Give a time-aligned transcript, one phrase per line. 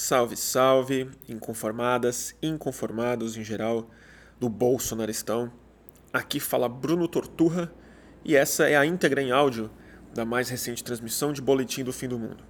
[0.00, 3.90] Salve, salve, inconformadas, inconformados em geral,
[4.38, 5.50] do Bolsonaristão.
[6.12, 7.74] Aqui fala Bruno Torturra
[8.24, 9.68] e essa é a íntegra em áudio
[10.14, 12.44] da mais recente transmissão de Boletim do Fim do Mundo.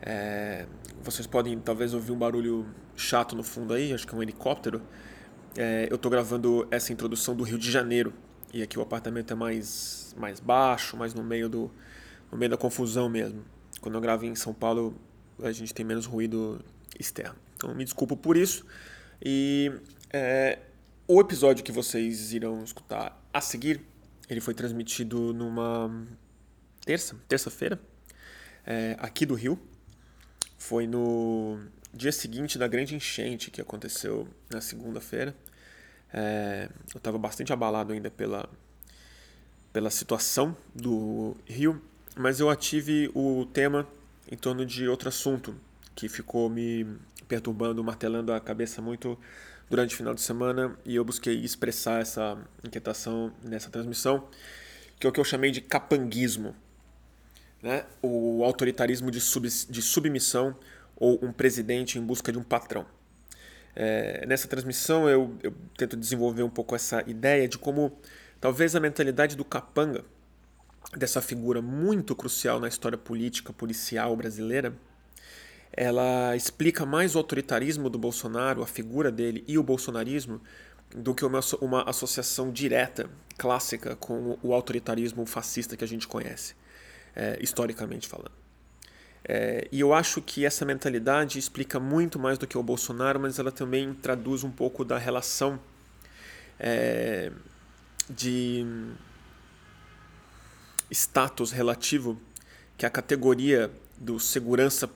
[0.00, 0.64] É,
[1.02, 2.64] vocês podem talvez ouvir um barulho
[2.94, 4.80] chato no fundo aí, acho que é um helicóptero.
[5.56, 8.14] É, eu estou gravando essa introdução do Rio de Janeiro
[8.54, 11.68] e aqui o apartamento é mais, mais baixo, mais no meio, do,
[12.30, 13.44] no meio da confusão mesmo.
[13.80, 14.94] Quando eu gravo em São Paulo,
[15.42, 16.62] a gente tem menos ruído
[16.98, 17.36] externo.
[17.56, 18.64] Então me desculpo por isso.
[19.22, 19.72] E
[20.12, 20.58] é,
[21.06, 23.80] o episódio que vocês irão escutar a seguir,
[24.28, 26.06] ele foi transmitido numa
[26.84, 27.80] terça, terça-feira,
[28.66, 29.58] é, aqui do Rio.
[30.56, 31.58] Foi no
[31.92, 35.34] dia seguinte da grande enchente que aconteceu na segunda-feira.
[36.12, 38.48] É, eu estava bastante abalado ainda pela,
[39.72, 41.80] pela situação do Rio,
[42.16, 43.86] mas eu ative o tema
[44.30, 45.54] em torno de outro assunto
[45.94, 46.86] que ficou me
[47.28, 49.18] perturbando, martelando a cabeça muito
[49.68, 54.28] durante o final de semana e eu busquei expressar essa inquietação nessa transmissão,
[54.98, 56.54] que é o que eu chamei de capanguismo,
[57.62, 57.84] né?
[58.02, 60.56] o autoritarismo de, sub, de submissão
[60.96, 62.84] ou um presidente em busca de um patrão.
[63.74, 67.96] É, nessa transmissão eu, eu tento desenvolver um pouco essa ideia de como
[68.40, 70.04] talvez a mentalidade do capanga
[70.96, 74.74] dessa figura muito crucial na história política policial brasileira,
[75.72, 80.40] ela explica mais o autoritarismo do Bolsonaro, a figura dele e o bolsonarismo,
[80.94, 81.38] do que uma,
[81.86, 86.54] associação direta, clássica, com o autoritarismo fascista que a gente conhece,
[87.14, 88.32] é, historicamente falando.
[89.24, 93.38] É, e eu acho que essa mentalidade explica muito mais do que o Bolsonaro, mas
[93.38, 95.60] ela também traduz um pouco da relação
[96.58, 97.30] é,
[98.08, 98.66] de
[100.90, 102.20] status relativo
[102.76, 104.88] que a categoria do segurança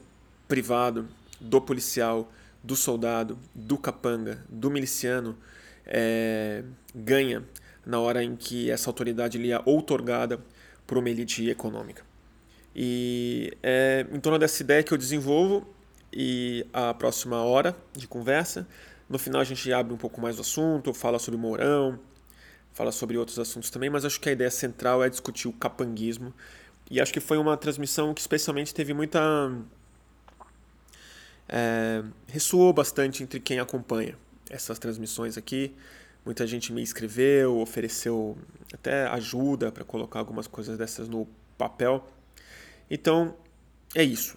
[0.48, 1.08] privado,
[1.40, 5.36] do policial, do soldado, do capanga, do miliciano
[5.86, 7.44] é, ganha
[7.84, 10.40] na hora em que essa autoridade lhe é outorgada
[10.86, 12.02] por uma elite econômica.
[12.74, 15.66] E é em torno dessa ideia que eu desenvolvo
[16.12, 18.66] e a próxima hora de conversa.
[19.08, 21.98] No final a gente abre um pouco mais o assunto, fala sobre Mourão,
[22.74, 26.34] fala sobre outros assuntos também, mas acho que a ideia central é discutir o capanguismo.
[26.90, 29.50] E acho que foi uma transmissão que especialmente teve muita.
[31.48, 34.18] É, ressoou bastante entre quem acompanha
[34.50, 35.74] essas transmissões aqui.
[36.24, 38.36] Muita gente me escreveu, ofereceu
[38.72, 42.06] até ajuda para colocar algumas coisas dessas no papel.
[42.90, 43.36] Então,
[43.94, 44.36] é isso.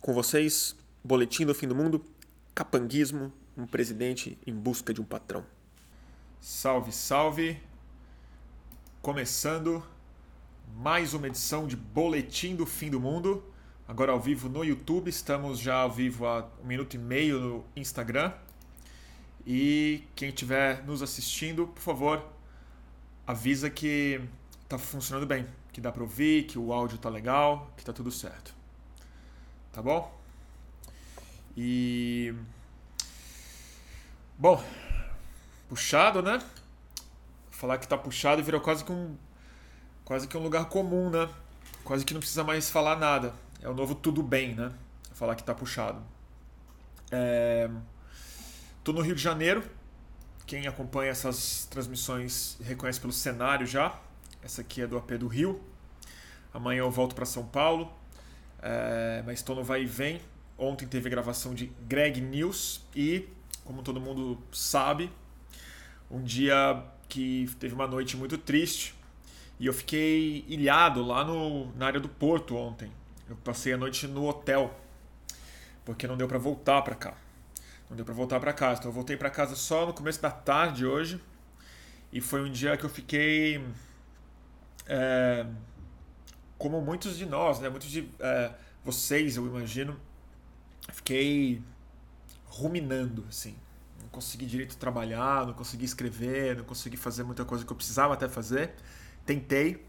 [0.00, 0.74] Com vocês,
[1.04, 2.04] Boletim do Fim do Mundo,
[2.54, 5.44] Capanguismo, um presidente em busca de um patrão.
[6.44, 7.62] Salve, salve!
[9.00, 9.80] Começando
[10.74, 13.44] mais uma edição de Boletim do Fim do Mundo.
[13.86, 17.64] Agora ao vivo no YouTube, estamos já ao vivo há um minuto e meio no
[17.76, 18.32] Instagram.
[19.46, 22.26] E quem estiver nos assistindo, por favor,
[23.24, 24.20] avisa que
[24.64, 28.10] está funcionando bem, que dá para ouvir, que o áudio está legal, que está tudo
[28.10, 28.52] certo.
[29.72, 30.12] Tá bom?
[31.56, 32.34] E
[34.36, 34.60] bom,
[35.72, 36.38] puxado, né?
[37.50, 39.16] Falar que tá puxado virou quase que um
[40.04, 41.26] quase que um lugar comum, né?
[41.82, 43.32] Quase que não precisa mais falar nada.
[43.62, 44.70] É o novo tudo bem, né?
[45.14, 46.02] Falar que tá puxado.
[47.10, 47.70] É...
[48.84, 49.62] Tô no Rio de Janeiro.
[50.44, 53.98] Quem acompanha essas transmissões reconhece pelo cenário já.
[54.42, 55.58] Essa aqui é do AP do Rio.
[56.52, 57.90] Amanhã eu volto para São Paulo.
[58.60, 59.22] É...
[59.24, 60.20] Mas estou no vai e vem.
[60.58, 63.26] Ontem teve gravação de Greg News e,
[63.64, 65.10] como todo mundo sabe,
[66.12, 68.94] um dia que teve uma noite muito triste
[69.58, 72.92] e eu fiquei ilhado lá no, na área do porto ontem.
[73.28, 74.78] Eu passei a noite no hotel
[75.84, 77.14] porque não deu para voltar para cá.
[77.88, 78.80] Não deu para voltar para casa.
[78.80, 81.18] Então eu voltei para casa só no começo da tarde hoje
[82.12, 83.64] e foi um dia que eu fiquei
[84.86, 85.46] é,
[86.58, 87.70] como muitos de nós, né?
[87.70, 88.52] Muitos de é,
[88.84, 89.98] vocês, eu imagino,
[90.90, 91.62] fiquei
[92.44, 93.56] ruminando assim
[94.12, 98.28] consegui direito trabalhar, não consegui escrever, não consegui fazer muita coisa que eu precisava até
[98.28, 98.72] fazer.
[99.26, 99.84] Tentei.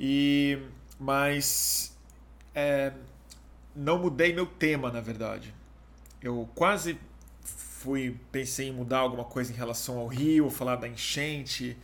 [0.00, 0.58] E
[0.98, 1.96] mas
[2.54, 2.92] é,
[3.74, 5.54] não mudei meu tema, na verdade.
[6.22, 6.98] Eu quase
[7.44, 11.76] fui pensei em mudar alguma coisa em relação ao Rio, falar da enchente,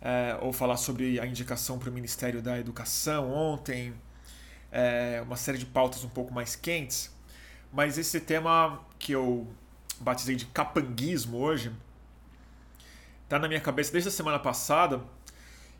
[0.00, 3.92] é, ou falar sobre a indicação para o Ministério da Educação ontem,
[4.72, 7.14] é, uma série de pautas um pouco mais quentes.
[7.72, 9.46] Mas esse tema que eu
[10.00, 11.72] batizei de capanguismo hoje,
[13.28, 15.00] tá na minha cabeça desde a semana passada.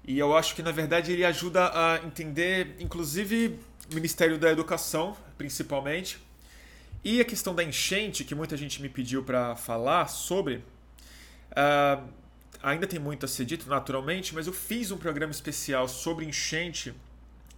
[0.07, 3.59] E eu acho que na verdade ele ajuda a entender, inclusive,
[3.91, 6.19] o Ministério da Educação, principalmente,
[7.05, 10.65] E a questão da enchente, que muita gente me pediu para falar sobre,
[11.51, 12.03] uh,
[12.63, 16.95] ainda tem muito a ser dito naturalmente, mas eu fiz um programa especial sobre enchente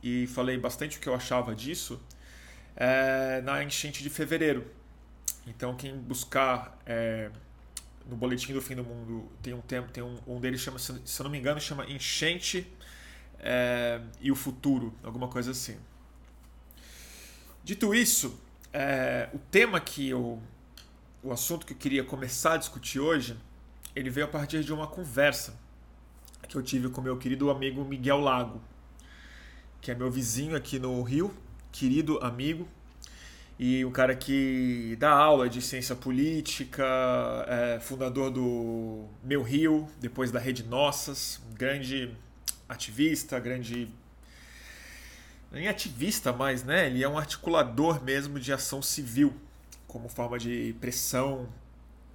[0.02, 2.00] e falei bastante o que eu achava disso
[2.76, 4.66] é, na enchente de fevereiro.
[5.46, 7.30] Então quem buscar é,
[8.08, 10.92] no boletim do fim do mundo tem um tempo, tem um, um deles chama, se
[10.92, 12.66] eu não me engano, chama enchente
[13.38, 15.76] é, e o futuro, alguma coisa assim.
[17.62, 18.40] Dito isso,
[18.72, 20.40] é, o tema que eu,
[21.22, 23.36] o assunto que eu queria começar a discutir hoje,
[23.94, 25.58] ele veio a partir de uma conversa
[26.48, 28.60] que eu tive com meu querido amigo Miguel Lago,
[29.80, 31.34] que é meu vizinho aqui no Rio,
[31.72, 32.68] querido amigo,
[33.58, 36.84] e um cara que dá aula de ciência política,
[37.48, 42.14] é fundador do Meu Rio, depois da Rede Nossas, um grande
[42.68, 43.88] ativista, grande.
[45.50, 46.86] Nem ativista mais, né?
[46.86, 49.34] Ele é um articulador mesmo de ação civil,
[49.86, 51.48] como forma de pressão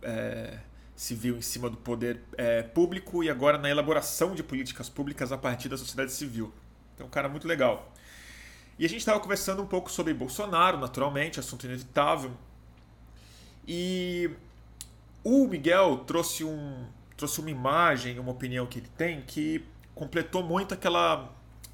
[0.03, 0.59] é,
[0.95, 5.37] civil em cima do poder é, público e agora na elaboração de políticas públicas a
[5.37, 6.53] partir da sociedade civil.
[6.93, 7.91] Então, um cara muito legal.
[8.81, 12.31] E a gente estava conversando um pouco sobre Bolsonaro, naturalmente, assunto inevitável.
[13.67, 14.27] E
[15.23, 19.63] o Miguel trouxe, um, trouxe uma imagem, uma opinião que ele tem, que
[19.93, 21.31] completou muito aquela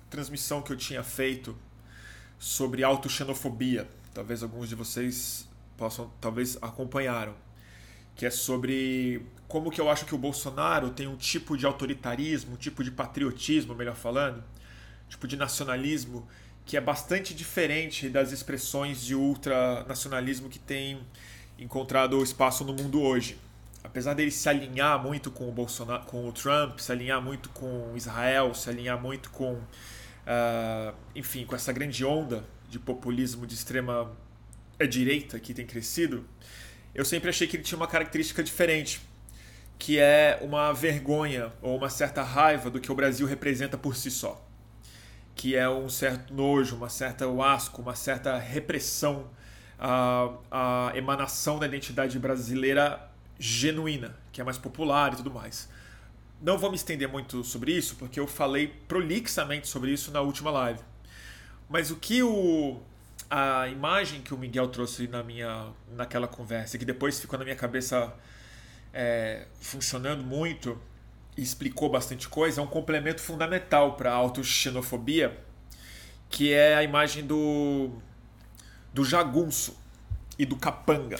[0.10, 1.58] transmissão que eu tinha feito
[2.38, 3.88] sobre autoxenofobia.
[4.14, 7.36] Talvez alguns de vocês possam, talvez acompanharam.
[8.18, 12.56] Que é sobre como que eu acho que o Bolsonaro tem um tipo de autoritarismo,
[12.56, 14.44] um tipo de patriotismo, melhor falando,
[15.08, 16.28] tipo de nacionalismo
[16.68, 21.00] que é bastante diferente das expressões de ultranacionalismo que tem
[21.58, 23.38] encontrado espaço no mundo hoje.
[23.82, 27.94] Apesar dele se alinhar muito com o Bolsonaro, com o Trump, se alinhar muito com
[27.96, 34.12] Israel, se alinhar muito com, uh, enfim, com essa grande onda de populismo de extrema
[34.90, 36.28] direita que tem crescido,
[36.94, 39.00] eu sempre achei que ele tinha uma característica diferente,
[39.80, 44.12] que é uma vergonha ou uma certa raiva do que o Brasil representa por si
[44.12, 44.47] só
[45.38, 49.30] que é um certo nojo, uma certa asco, uma certa repressão
[49.80, 53.08] à, à emanação da identidade brasileira
[53.40, 55.70] genuína, que é mais popular e tudo mais.
[56.42, 60.50] Não vou me estender muito sobre isso, porque eu falei prolixamente sobre isso na última
[60.50, 60.80] live.
[61.70, 62.82] Mas o que o
[63.30, 67.58] a imagem que o Miguel trouxe na minha naquela conversa, que depois ficou na minha
[67.58, 68.14] cabeça
[68.94, 70.80] é, funcionando muito,
[71.38, 75.38] explicou bastante coisa, é um complemento fundamental para a autoxenofobia,
[76.30, 77.92] que é a imagem do,
[78.94, 79.78] do jagunço
[80.38, 81.20] e do capanga.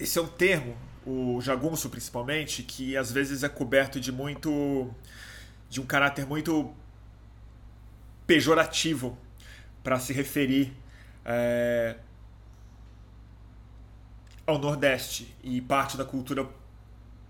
[0.00, 4.90] Esse é um termo, o jagunço principalmente, que às vezes é coberto de muito.
[5.68, 6.72] de um caráter muito
[8.26, 9.16] pejorativo
[9.82, 10.72] para se referir
[11.24, 11.96] é,
[14.46, 16.46] ao Nordeste e parte da cultura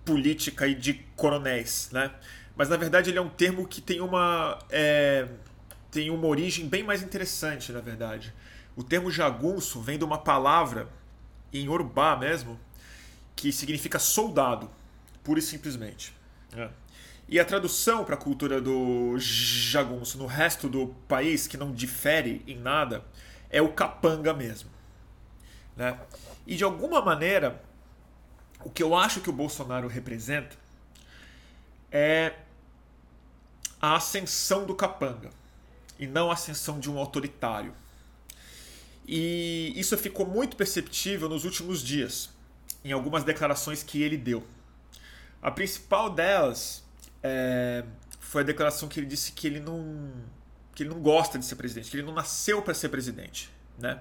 [0.08, 2.10] política e de coronéis, né?
[2.56, 5.28] Mas na verdade ele é um termo que tem uma é,
[5.90, 8.32] tem uma origem bem mais interessante, na verdade.
[8.74, 10.88] O termo jagunço vem de uma palavra
[11.52, 12.58] em Urubá mesmo
[13.36, 14.70] que significa soldado,
[15.22, 16.16] pura e simplesmente.
[16.56, 16.70] É.
[17.28, 22.42] E a tradução para a cultura do jagunço no resto do país, que não difere
[22.46, 23.04] em nada,
[23.50, 24.70] é o capanga mesmo.
[25.76, 25.98] Né?
[26.46, 27.62] E de alguma maneira,
[28.64, 30.56] o que eu acho que o Bolsonaro representa
[31.90, 32.34] é
[33.80, 35.30] a ascensão do capanga
[35.98, 37.74] e não a ascensão de um autoritário.
[39.06, 42.30] E isso ficou muito perceptível nos últimos dias,
[42.84, 44.46] em algumas declarações que ele deu.
[45.40, 46.84] A principal delas
[47.22, 47.84] é,
[48.20, 50.12] foi a declaração que ele disse que ele não
[50.74, 54.00] que ele não gosta de ser presidente, que ele não nasceu para ser presidente, né?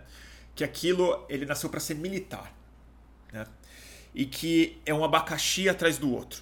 [0.53, 2.53] Que aquilo ele nasceu para ser militar,
[3.33, 3.47] né?
[4.17, 6.41] E que é um abacaxi atrás do outro.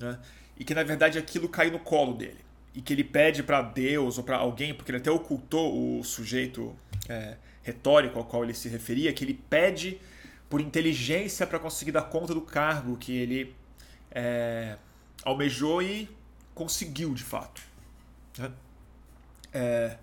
[0.00, 0.18] Né?
[0.58, 2.40] E que na verdade aquilo cai no colo dele.
[2.74, 6.74] E que ele pede para Deus ou para alguém, porque ele até ocultou o sujeito
[7.10, 10.00] é, retórico ao qual ele se referia, que ele pede
[10.48, 13.54] por inteligência para conseguir dar conta do cargo que ele
[14.10, 14.78] é,
[15.22, 16.08] almejou e
[16.54, 17.60] conseguiu de fato.
[18.38, 18.50] Né?
[19.52, 19.98] É...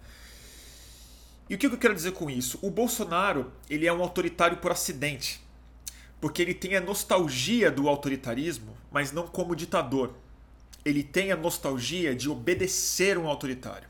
[1.50, 2.60] E o que eu quero dizer com isso?
[2.62, 5.47] O Bolsonaro ele é um autoritário por acidente
[6.20, 10.16] porque ele tem a nostalgia do autoritarismo, mas não como ditador.
[10.84, 13.88] Ele tem a nostalgia de obedecer um autoritário.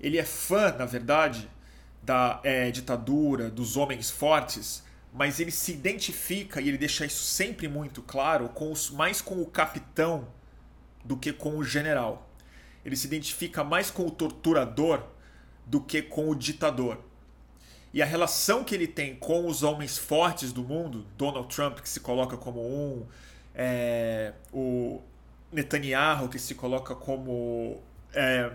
[0.00, 1.48] Ele é fã, na verdade,
[2.02, 7.68] da é, ditadura, dos homens fortes, mas ele se identifica, e ele deixa isso sempre
[7.68, 10.28] muito claro, com os, mais com o capitão
[11.04, 12.30] do que com o general.
[12.84, 15.02] Ele se identifica mais com o torturador
[15.66, 16.98] do que com o ditador.
[17.92, 21.88] E a relação que ele tem com os homens fortes do mundo, Donald Trump, que
[21.88, 23.04] se coloca como um,
[23.54, 25.00] é, o
[25.50, 27.82] Netanyahu, que se coloca como
[28.14, 28.52] é,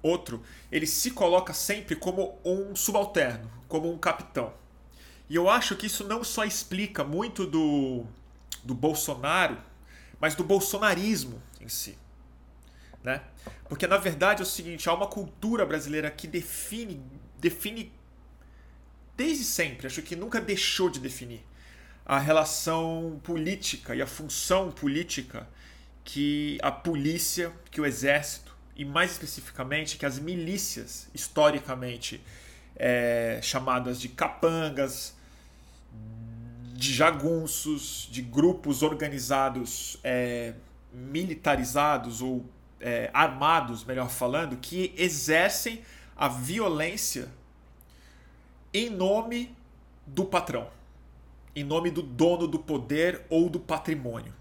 [0.00, 4.52] outro, ele se coloca sempre como um subalterno, como um capitão.
[5.28, 8.04] E eu acho que isso não só explica muito do,
[8.62, 9.58] do Bolsonaro,
[10.20, 11.98] mas do bolsonarismo em si.
[13.02, 13.22] Né?
[13.68, 17.02] Porque na verdade é o seguinte, há uma cultura brasileira que define,
[17.38, 17.92] define
[19.18, 21.44] desde sempre, acho que nunca deixou de definir
[22.06, 25.48] a relação política e a função política
[26.04, 32.20] que a polícia, que o exército e mais especificamente que as milícias historicamente
[32.76, 35.16] é, chamadas de capangas,
[36.74, 40.54] de jagunços, de grupos organizados é,
[40.92, 42.48] militarizados ou
[42.80, 45.82] é, armados, melhor falando, que exercem
[46.16, 47.28] a violência
[48.72, 49.56] em nome
[50.06, 50.68] do patrão,
[51.54, 54.34] em nome do dono do poder ou do patrimônio.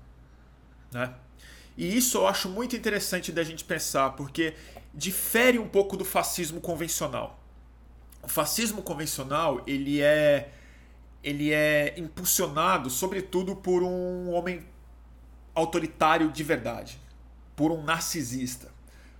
[0.91, 1.13] Né?
[1.77, 4.55] E isso eu acho muito interessante da gente pensar, porque
[4.93, 7.39] difere um pouco do fascismo convencional.
[8.23, 10.51] O fascismo convencional ele é
[11.23, 14.65] ele é impulsionado sobretudo por um homem
[15.53, 16.99] autoritário de verdade,
[17.55, 18.71] por um narcisista,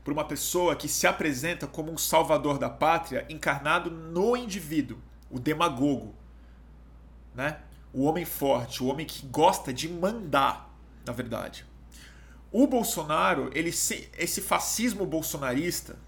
[0.08, 4.98] por uma pessoa que se apresenta como um salvador da pátria encarnado no indivíduo,
[5.30, 6.16] o demagogo,
[7.36, 7.60] né?
[7.92, 10.74] O homem forte, o homem que gosta de mandar,
[11.06, 11.66] na verdade.
[12.54, 16.00] O Bolsonaro, ele esse fascismo bolsonarista,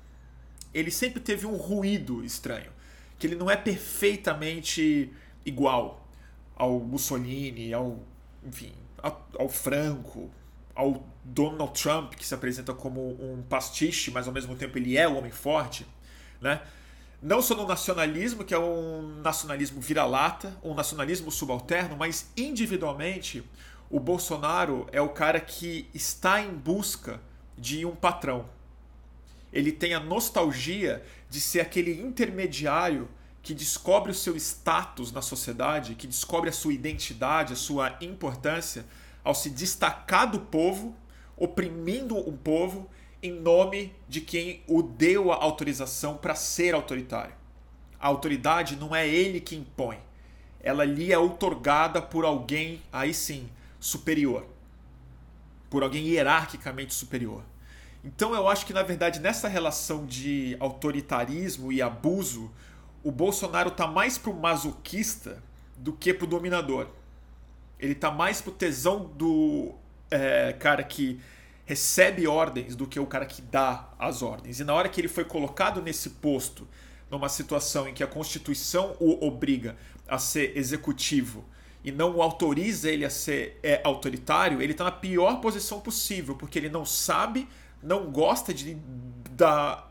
[0.74, 2.72] ele sempre teve um ruído estranho,
[3.18, 5.12] que ele não é perfeitamente
[5.46, 6.08] igual
[6.56, 8.00] ao Mussolini, ao,
[8.46, 8.72] enfim,
[9.04, 10.32] ao, ao Franco,
[10.80, 15.06] ao Donald Trump, que se apresenta como um pastiche, mas ao mesmo tempo ele é
[15.06, 15.86] o homem forte,
[16.40, 16.62] né?
[17.22, 23.44] Não só no nacionalismo, que é um nacionalismo vira-lata, um nacionalismo subalterno, mas individualmente
[23.90, 27.20] o Bolsonaro é o cara que está em busca
[27.58, 28.46] de um patrão.
[29.52, 33.10] Ele tem a nostalgia de ser aquele intermediário
[33.42, 38.86] que descobre o seu status na sociedade, que descobre a sua identidade, a sua importância,
[39.24, 40.96] ao se destacar do povo,
[41.38, 42.90] oprimindo um povo
[43.22, 47.34] em nome de quem o deu a autorização para ser autoritário.
[48.00, 50.00] A autoridade não é ele que impõe,
[50.62, 53.50] ela lhe é outorgada por alguém, aí sim,
[53.80, 54.46] superior.
[55.70, 57.44] Por alguém hierarquicamente superior.
[58.04, 62.52] Então eu acho que, na verdade, nessa relação de autoritarismo e abuso,
[63.04, 65.44] o Bolsonaro está mais pro masoquista
[65.78, 66.88] do que pro dominador.
[67.80, 69.74] Ele está mais pro tesão do
[70.12, 71.20] é, cara que
[71.66, 74.60] recebe ordens do que o cara que dá as ordens.
[74.60, 76.68] E na hora que ele foi colocado nesse posto,
[77.12, 81.46] numa situação em que a Constituição o obriga a ser executivo
[81.84, 86.36] e não o autoriza ele a ser é, autoritário, ele está na pior posição possível,
[86.36, 87.48] porque ele não sabe,
[87.82, 88.76] não gosta de
[89.32, 89.90] dar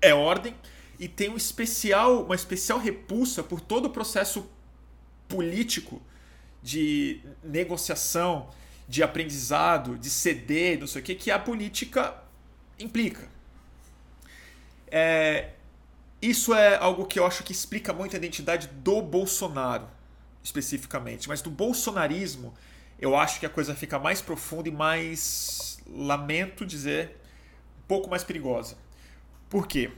[0.00, 0.54] é ordem
[0.98, 4.48] e tem um especial, uma especial repulsa por todo o processo
[5.28, 6.00] político
[6.64, 8.48] de negociação,
[8.88, 12.14] de aprendizado, de ceder, não sei o que, que a política
[12.78, 13.28] implica.
[14.90, 15.50] É,
[16.22, 19.86] isso é algo que eu acho que explica muito a identidade do Bolsonaro,
[20.42, 21.28] especificamente.
[21.28, 22.54] Mas do bolsonarismo,
[22.98, 27.20] eu acho que a coisa fica mais profunda e mais, lamento dizer,
[27.80, 28.78] um pouco mais perigosa.
[29.50, 29.90] Por quê?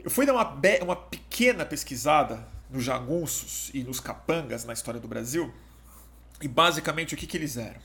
[0.00, 5.06] Eu fui dar uma, uma pequena pesquisada nos jagunços e nos capangas na história do
[5.06, 5.54] Brasil.
[6.42, 7.80] E basicamente o que, que eles eram?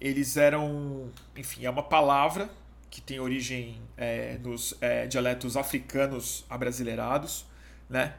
[0.00, 2.48] Eles eram, enfim, é uma palavra
[2.88, 7.44] que tem origem é, nos é, dialetos africanos abrasileirados,
[7.88, 8.14] né?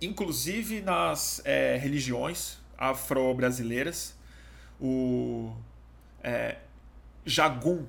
[0.00, 4.14] inclusive nas é, religiões afro-brasileiras.
[4.78, 5.56] O
[6.22, 6.58] é,
[7.24, 7.86] Jagum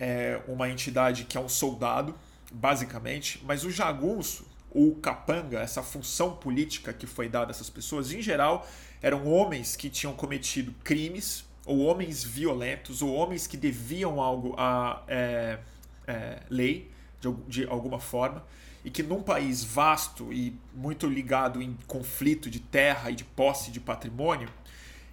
[0.00, 2.14] é uma entidade que é um soldado
[2.50, 4.46] basicamente, mas o jagunço,
[4.78, 8.64] o capanga, essa função política que foi dada a essas pessoas, em geral,
[9.02, 15.02] eram homens que tinham cometido crimes, ou homens violentos, ou homens que deviam algo à
[15.08, 15.58] é,
[16.06, 16.88] é, lei,
[17.20, 18.44] de, de alguma forma,
[18.84, 23.72] e que num país vasto e muito ligado em conflito de terra e de posse
[23.72, 24.48] de patrimônio,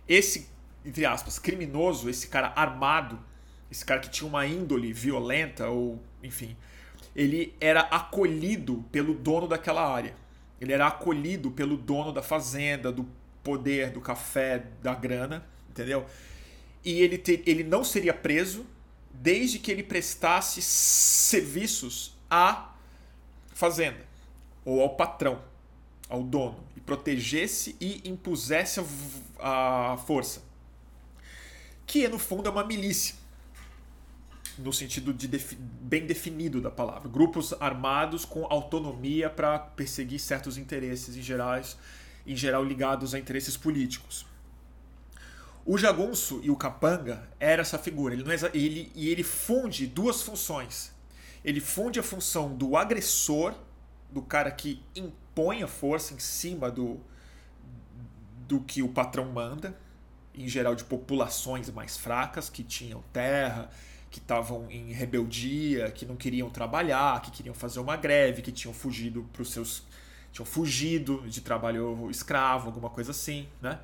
[0.07, 0.48] esse,
[0.86, 3.19] entre aspas, criminoso, esse cara armado,
[3.72, 6.55] esse cara que tinha uma índole violenta ou, enfim,
[7.15, 10.15] ele era acolhido pelo dono daquela área.
[10.60, 13.07] Ele era acolhido pelo dono da fazenda, do
[13.43, 16.05] poder, do café, da grana, entendeu?
[16.84, 18.65] E ele, ele não seria preso
[19.13, 22.74] desde que ele prestasse serviços à
[23.53, 24.05] fazenda.
[24.65, 25.41] ou ao patrão,
[26.10, 28.79] ao dono, e protegesse e impusesse
[29.39, 30.43] a, a força.
[31.86, 33.15] Que no fundo é uma milícia,
[34.58, 37.10] no sentido de defi bem definido da palavra.
[37.10, 41.78] Grupos armados com autonomia para perseguir certos interesses em, gerais,
[42.26, 44.26] em geral ligados a interesses políticos.
[45.66, 48.14] O jagunço e o capanga era essa figura.
[48.14, 50.94] Ele, é, ele, e ele funde duas funções.
[51.44, 53.54] Ele funde a função do agressor,
[54.12, 57.00] do cara que impõe a força em cima do,
[58.48, 59.76] do que o patrão manda,
[60.36, 63.70] em geral de populações mais fracas que tinham terra,
[64.15, 68.74] que estavam em rebeldia, que não queriam trabalhar, que queriam fazer uma greve, que tinham
[68.74, 69.84] fugido para os seus
[70.31, 73.77] tinham fugido de trabalho escravo, alguma coisa assim, né?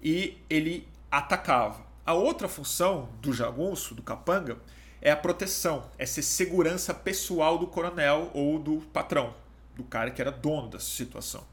[0.00, 1.84] E ele atacava.
[2.06, 4.58] A outra função do jagunço, do capanga,
[5.02, 9.34] é a proteção, é ser segurança pessoal do coronel ou do patrão,
[9.74, 11.44] do cara que era dono da situação.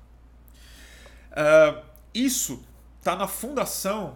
[1.31, 2.63] Uh, isso
[2.99, 4.15] está na fundação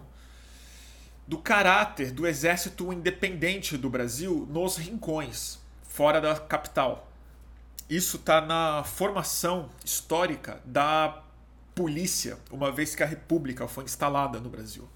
[1.27, 7.11] do caráter do exército independente do Brasil nos rincões, fora da capital.
[7.89, 11.23] Isso está na formação histórica da
[11.73, 14.87] polícia, uma vez que a República foi instalada no Brasil.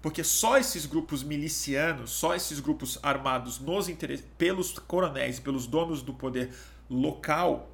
[0.00, 3.88] Porque só esses grupos milicianos, só esses grupos armados nos
[4.36, 6.54] pelos coronéis, pelos donos do poder
[6.88, 7.70] local,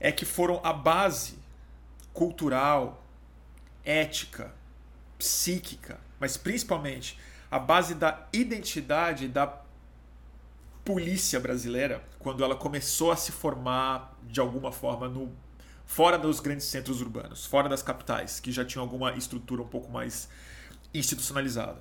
[0.00, 1.38] é que foram a base
[2.12, 3.04] cultural,
[3.84, 4.54] ética,
[5.18, 7.18] psíquica, mas principalmente
[7.50, 9.60] a base da identidade da
[10.84, 15.32] polícia brasileira quando ela começou a se formar de alguma forma no
[15.84, 19.90] fora dos grandes centros urbanos, fora das capitais, que já tinham alguma estrutura um pouco
[19.90, 20.28] mais
[20.94, 21.80] institucionalizada.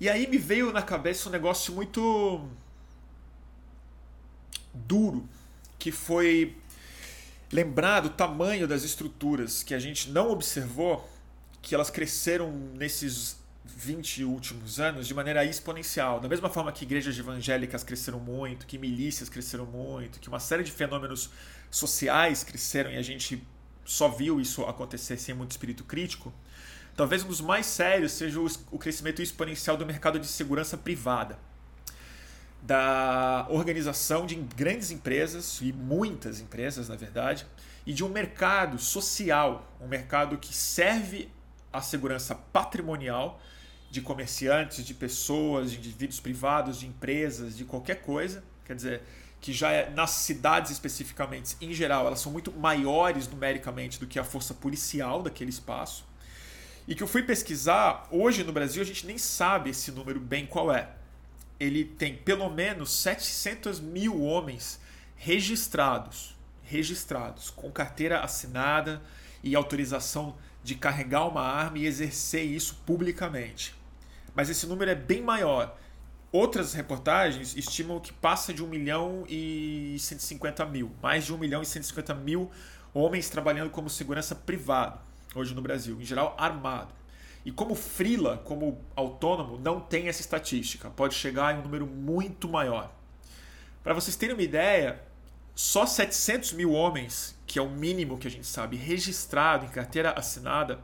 [0.00, 2.48] E aí me veio na cabeça um negócio muito
[4.72, 5.28] duro,
[5.78, 6.56] que foi
[7.52, 11.06] lembrar do tamanho das estruturas que a gente não observou,
[11.60, 16.20] que elas cresceram nesses 20 últimos anos de maneira exponencial.
[16.20, 20.62] Da mesma forma que igrejas evangélicas cresceram muito, que milícias cresceram muito, que uma série
[20.62, 21.30] de fenômenos
[21.70, 23.46] sociais cresceram e a gente
[23.84, 26.32] só viu isso acontecer sem muito espírito crítico,
[26.98, 28.40] Talvez um dos mais sérios seja
[28.72, 31.38] o crescimento exponencial do mercado de segurança privada,
[32.60, 37.46] da organização de grandes empresas, e muitas empresas, na verdade,
[37.86, 41.30] e de um mercado social, um mercado que serve
[41.72, 43.40] à segurança patrimonial
[43.90, 48.42] de comerciantes, de pessoas, de indivíduos privados, de empresas, de qualquer coisa.
[48.64, 49.02] Quer dizer,
[49.40, 54.18] que já é, nas cidades especificamente, em geral, elas são muito maiores numericamente do que
[54.18, 56.08] a força policial daquele espaço
[56.88, 60.46] e que eu fui pesquisar, hoje no Brasil a gente nem sabe esse número bem
[60.46, 60.88] qual é.
[61.60, 64.80] Ele tem pelo menos 700 mil homens
[65.14, 69.02] registrados, registrados, com carteira assinada
[69.44, 73.74] e autorização de carregar uma arma e exercer isso publicamente.
[74.34, 75.76] Mas esse número é bem maior.
[76.30, 81.62] Outras reportagens estimam que passa de 1 milhão e 150 mil, mais de 1 milhão
[81.62, 82.50] e 150 mil
[82.92, 84.98] homens trabalhando como segurança privado
[85.34, 86.92] hoje no Brasil, em geral armado.
[87.44, 92.48] E como frila, como autônomo, não tem essa estatística, pode chegar em um número muito
[92.48, 92.92] maior.
[93.82, 95.00] Para vocês terem uma ideia,
[95.58, 100.12] só 700 mil homens, que é o mínimo que a gente sabe, registrado em carteira
[100.12, 100.78] assinada,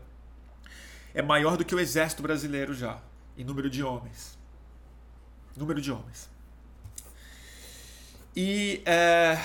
[1.15, 3.01] é maior do que o exército brasileiro já,
[3.39, 4.37] em número de homens.
[5.57, 6.29] Número de homens.
[8.35, 9.39] E é,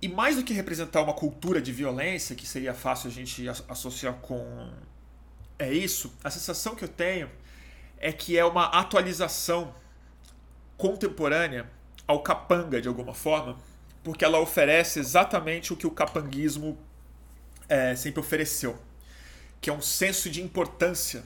[0.00, 4.14] e mais do que representar uma cultura de violência, que seria fácil a gente associar
[4.14, 4.70] com
[5.58, 7.28] é isso, a sensação que eu tenho
[7.98, 9.74] é que é uma atualização
[10.76, 11.74] contemporânea
[12.06, 13.56] ao capanga de alguma forma,
[14.02, 16.78] porque ela oferece exatamente o que o capanguismo
[17.68, 18.78] é, sempre ofereceu,
[19.60, 21.24] que é um senso de importância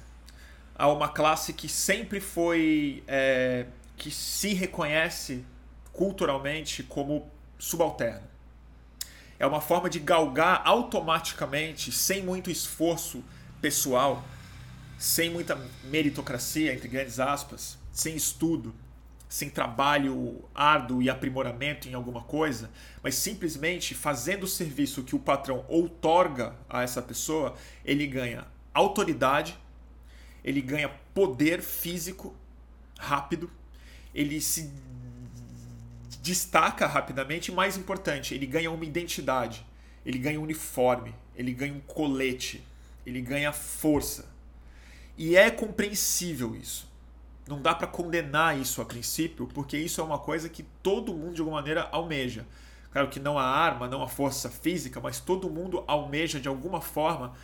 [0.74, 3.66] a uma classe que sempre foi é,
[3.96, 5.44] que se reconhece
[5.92, 8.22] culturalmente como subalterna.
[9.38, 13.22] É uma forma de galgar automaticamente, sem muito esforço
[13.60, 14.24] pessoal,
[14.98, 18.74] sem muita meritocracia, entre grandes aspas, sem estudo,
[19.30, 22.68] sem trabalho árduo e aprimoramento em alguma coisa,
[23.00, 29.56] mas simplesmente fazendo o serviço que o patrão outorga a essa pessoa, ele ganha autoridade,
[30.42, 32.34] ele ganha poder físico
[32.98, 33.48] rápido,
[34.12, 34.68] ele se
[36.20, 39.64] destaca rapidamente e, mais importante, ele ganha uma identidade,
[40.04, 42.66] ele ganha um uniforme, ele ganha um colete,
[43.06, 44.28] ele ganha força.
[45.16, 46.89] E é compreensível isso.
[47.50, 51.34] Não dá para condenar isso a princípio, porque isso é uma coisa que todo mundo
[51.34, 52.46] de alguma maneira almeja.
[52.92, 56.80] Claro que não a arma, não a força física, mas todo mundo almeja de alguma
[56.80, 57.34] forma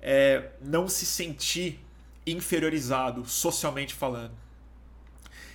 [0.00, 1.84] é, não se sentir
[2.24, 4.34] inferiorizado, socialmente falando.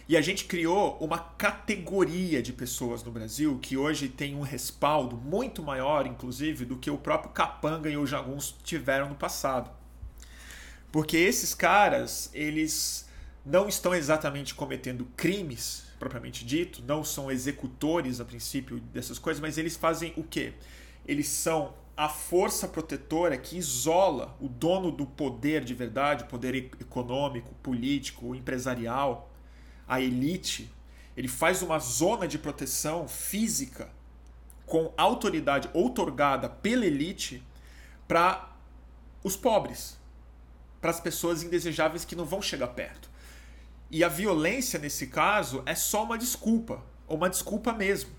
[0.09, 5.15] E a gente criou uma categoria de pessoas no Brasil que hoje tem um respaldo
[5.15, 9.71] muito maior, inclusive, do que o próprio Capanga e o Jaguns tiveram no passado.
[10.91, 13.04] Porque esses caras, eles
[13.45, 19.57] não estão exatamente cometendo crimes, propriamente dito, não são executores a princípio dessas coisas, mas
[19.57, 20.53] eles fazem o quê?
[21.05, 27.53] Eles são a força protetora que isola o dono do poder de verdade, poder econômico,
[27.61, 29.31] político, empresarial,
[29.87, 30.69] a elite,
[31.15, 33.89] ele faz uma zona de proteção física
[34.65, 37.41] com autoridade outorgada pela elite
[38.07, 38.51] para
[39.23, 39.97] os pobres,
[40.81, 43.14] para as pessoas indesejáveis que não vão chegar perto.
[43.89, 48.11] E a violência nesse caso é só uma desculpa, ou uma desculpa mesmo.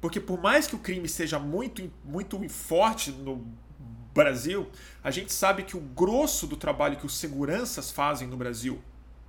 [0.00, 3.46] Porque por mais que o crime seja muito, muito forte no
[4.14, 4.70] Brasil,
[5.04, 8.82] a gente sabe que o grosso do trabalho que os seguranças fazem no Brasil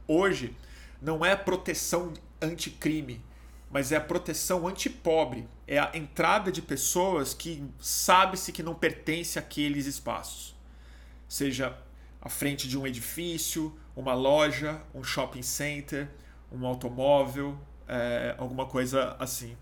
[0.07, 0.55] hoje
[1.01, 3.21] não é a proteção anticrime,
[3.69, 5.47] mas é a proteção antipobre.
[5.67, 10.55] É a entrada de pessoas que sabe-se que não pertence àqueles espaços.
[11.27, 11.77] Seja
[12.21, 16.09] à frente de um edifício, uma loja, um shopping center,
[16.51, 19.55] um automóvel, é, alguma coisa assim.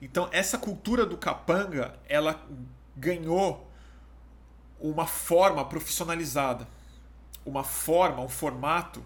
[0.00, 2.40] Então essa cultura do capanga, ela
[2.96, 3.70] ganhou
[4.80, 6.66] uma forma profissionalizada,
[7.44, 9.02] uma forma, um formato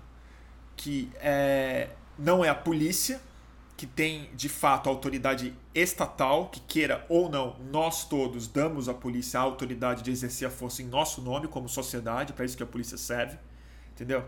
[0.77, 3.21] que é, não é a polícia,
[3.77, 9.41] que tem de fato autoridade estatal, que queira ou não, nós todos damos à polícia
[9.41, 12.67] a autoridade de exercer a força em nosso nome como sociedade, para isso que a
[12.67, 13.39] polícia serve,
[14.01, 14.25] entendeu?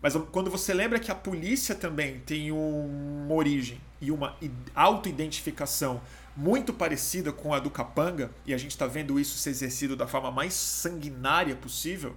[0.00, 4.36] Mas quando você lembra que a polícia também tem uma origem e uma
[4.72, 6.00] autoidentificação
[6.36, 10.06] muito parecida com a do capanga, e a gente está vendo isso ser exercido da
[10.06, 12.14] forma mais sanguinária possível,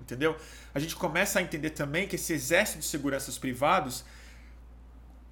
[0.00, 0.36] entendeu?
[0.74, 4.04] A gente começa a entender também que esse exército de seguranças privados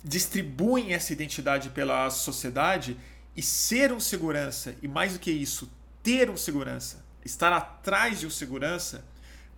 [0.04, 2.96] distribuem essa identidade pela sociedade
[3.34, 5.68] e ser um segurança, e mais do que isso,
[6.02, 9.04] ter um segurança, estar atrás de um segurança,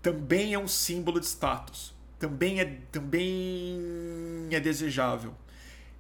[0.09, 1.95] também é um símbolo de status.
[2.19, 5.35] Também é, também é desejável.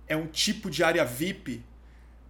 [0.07, 1.63] É um tipo de área VIP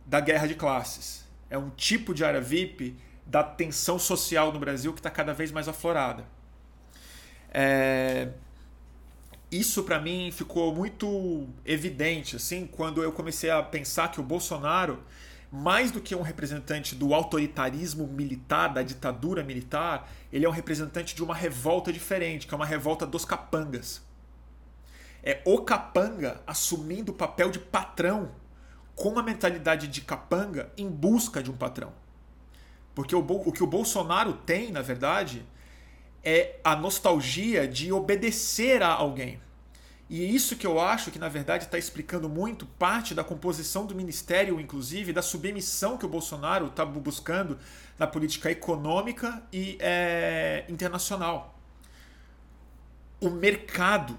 [0.05, 1.25] da guerra de classes.
[1.49, 5.53] É um tipo de área VIP da tensão social no Brasil que está cada vez
[5.53, 6.25] mais aflorada.
[7.55, 8.31] É...
[9.49, 15.01] Isso para mim ficou muito evidente assim quando eu comecei a pensar que o Bolsonaro,
[15.51, 21.15] mais do que um representante do autoritarismo militar, da ditadura militar, ele é um representante
[21.15, 24.03] de uma revolta diferente, que é uma revolta dos capangas.
[25.23, 28.31] É o capanga assumindo o papel de patrão
[28.95, 31.93] com a mentalidade de capanga em busca de um patrão.
[32.95, 35.47] Porque o, o que o Bolsonaro tem, na verdade,
[36.23, 39.41] é a nostalgia de obedecer a alguém.
[40.11, 43.95] E isso que eu acho que, na verdade, está explicando muito parte da composição do
[43.95, 47.59] ministério, inclusive, da submissão que o Bolsonaro está buscando
[47.99, 51.59] na política econômica e é, internacional.
[53.21, 54.17] O mercado,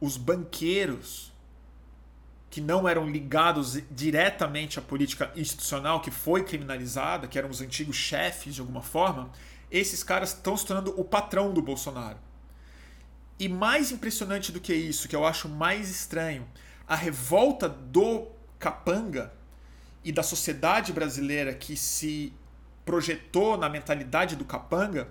[0.00, 1.32] os banqueiros,
[2.48, 7.96] que não eram ligados diretamente à política institucional, que foi criminalizada, que eram os antigos
[7.96, 9.32] chefes de alguma forma,
[9.68, 12.18] esses caras estão se tornando o patrão do Bolsonaro.
[13.38, 16.46] E mais impressionante do que isso, que eu acho mais estranho,
[16.86, 19.32] a revolta do capanga
[20.04, 22.32] e da sociedade brasileira que se
[22.84, 25.08] projetou na mentalidade do capanga,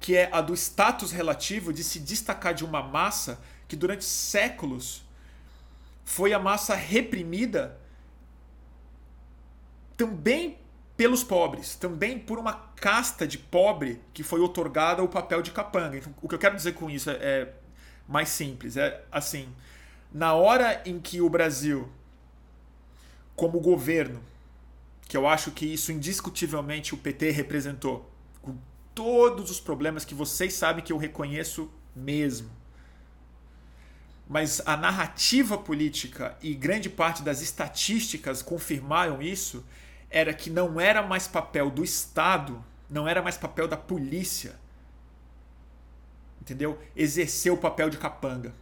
[0.00, 5.04] que é a do status relativo de se destacar de uma massa que durante séculos
[6.04, 7.78] foi a massa reprimida
[9.96, 10.58] também
[11.02, 15.96] pelos pobres, também por uma casta de pobre que foi otorgada o papel de capanga.
[15.96, 17.52] Então, o que eu quero dizer com isso é, é
[18.06, 19.48] mais simples, é assim,
[20.12, 21.90] na hora em que o Brasil,
[23.34, 24.22] como governo,
[25.08, 28.08] que eu acho que isso indiscutivelmente o PT representou,
[28.40, 28.56] com
[28.94, 32.48] todos os problemas que vocês sabem que eu reconheço mesmo.
[34.28, 39.64] Mas a narrativa política e grande parte das estatísticas confirmaram isso
[40.12, 44.60] era que não era mais papel do Estado, não era mais papel da polícia,
[46.40, 46.78] entendeu?
[46.94, 48.54] Exercer o papel de capanga.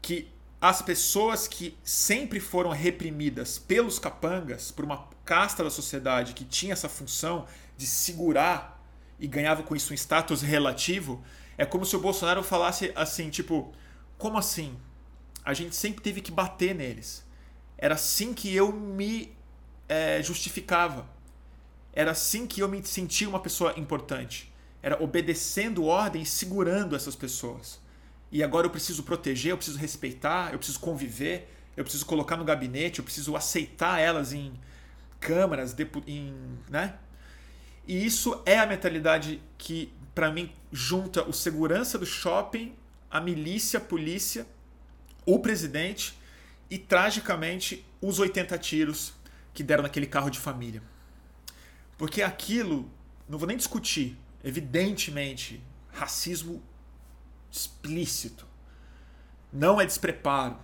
[0.00, 6.46] Que as pessoas que sempre foram reprimidas pelos capangas, por uma casta da sociedade que
[6.46, 8.82] tinha essa função de segurar
[9.18, 11.22] e ganhava com isso um status relativo,
[11.58, 13.70] é como se o Bolsonaro falasse assim, tipo,
[14.16, 14.78] como assim?
[15.44, 17.22] A gente sempre teve que bater neles.
[17.76, 19.34] Era assim que eu me
[19.90, 21.04] é, justificava.
[21.92, 24.50] Era assim que eu me sentia uma pessoa importante.
[24.80, 27.80] Era obedecendo ordem e segurando essas pessoas.
[28.30, 32.44] E agora eu preciso proteger, eu preciso respeitar, eu preciso conviver, eu preciso colocar no
[32.44, 34.52] gabinete, eu preciso aceitar elas em
[35.18, 35.74] câmaras,
[36.06, 36.32] em,
[36.70, 36.94] né?
[37.84, 42.76] E isso é a mentalidade que, para mim, junta o segurança do shopping,
[43.10, 44.46] a milícia, a polícia,
[45.26, 46.16] o presidente
[46.70, 49.19] e, tragicamente, os 80 tiros
[49.52, 50.82] que deram naquele carro de família.
[51.98, 52.90] Porque aquilo,
[53.28, 56.62] não vou nem discutir, evidentemente, racismo
[57.50, 58.46] explícito.
[59.52, 60.56] Não é despreparo,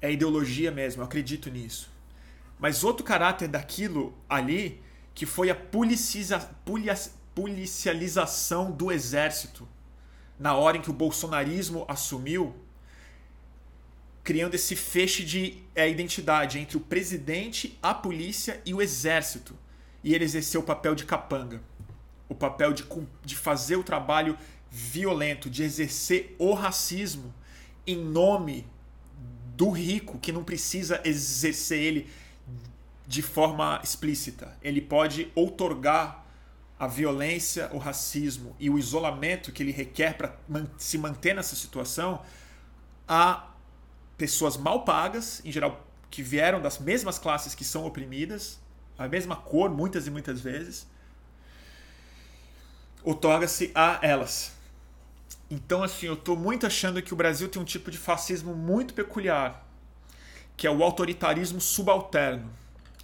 [0.00, 1.90] é ideologia mesmo, eu acredito nisso.
[2.58, 4.82] Mas outro caráter daquilo ali,
[5.14, 6.38] que foi a policiza,
[7.34, 9.68] policialização do exército,
[10.38, 12.54] na hora em que o bolsonarismo assumiu,
[14.22, 19.56] criando esse feixe de é, identidade entre o presidente, a polícia e o exército.
[20.02, 21.62] E ele exerceu o papel de capanga,
[22.28, 22.84] o papel de,
[23.24, 24.36] de fazer o trabalho
[24.70, 27.34] violento, de exercer o racismo
[27.86, 28.66] em nome
[29.56, 32.10] do rico, que não precisa exercer ele
[33.06, 34.56] de forma explícita.
[34.62, 36.24] Ele pode outorgar
[36.78, 40.34] a violência, o racismo e o isolamento que ele requer para
[40.78, 42.22] se manter nessa situação
[43.06, 43.49] a
[44.20, 48.60] pessoas mal pagas, em geral que vieram das mesmas classes que são oprimidas,
[48.98, 50.86] a mesma cor muitas e muitas vezes,
[53.02, 54.52] outorga-se a elas.
[55.50, 58.92] Então, assim, eu estou muito achando que o Brasil tem um tipo de fascismo muito
[58.92, 59.66] peculiar,
[60.54, 62.50] que é o autoritarismo subalterno.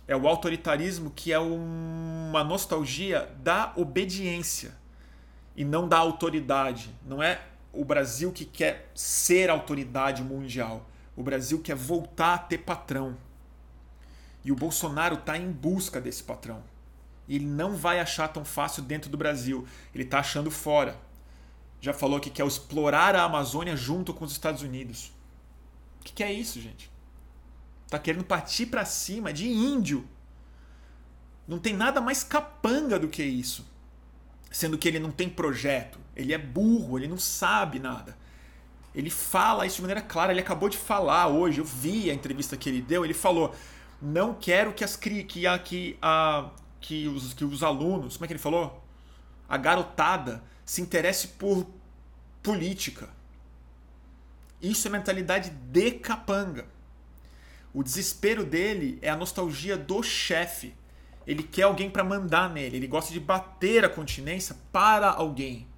[0.07, 4.76] É o autoritarismo que é uma nostalgia da obediência
[5.57, 6.90] e não da autoridade.
[7.07, 7.40] Não é
[7.72, 10.87] o Brasil que quer ser autoridade mundial.
[11.16, 13.16] O Brasil quer voltar a ter patrão.
[14.44, 16.62] E o Bolsonaro está em busca desse patrão.
[17.26, 19.66] E ele não vai achar tão fácil dentro do Brasil.
[19.94, 21.00] Ele está achando fora.
[21.81, 25.12] Já falou que quer explorar a Amazônia junto com os Estados Unidos.
[26.00, 26.90] O que, que é isso, gente?
[27.88, 30.07] Tá querendo partir para cima de índio.
[31.46, 33.66] Não tem nada mais capanga do que isso.
[34.50, 35.98] Sendo que ele não tem projeto.
[36.14, 38.16] Ele é burro, ele não sabe nada.
[38.97, 40.33] Ele fala isso de maneira clara.
[40.33, 41.59] Ele acabou de falar hoje.
[41.61, 43.05] Eu vi a entrevista que ele deu.
[43.05, 43.55] Ele falou:
[44.01, 48.25] Não quero que as que, que, a, que, a, que, os, que os alunos, como
[48.25, 48.83] é que ele falou?
[49.47, 51.67] A garotada se interesse por
[52.43, 53.11] política.
[54.63, 56.67] Isso é mentalidade de capanga.
[57.75, 60.75] O desespero dele é a nostalgia do chefe.
[61.27, 62.79] Ele quer alguém para mandar nele.
[62.79, 65.69] Ele gosta de bater a continência para alguém.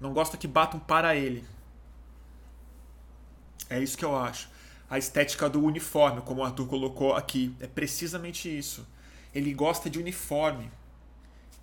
[0.00, 1.44] Não gosta que batam para ele.
[3.70, 4.48] É isso que eu acho.
[4.90, 8.86] A estética do uniforme, como o Arthur colocou aqui, é precisamente isso.
[9.34, 10.70] Ele gosta de uniforme.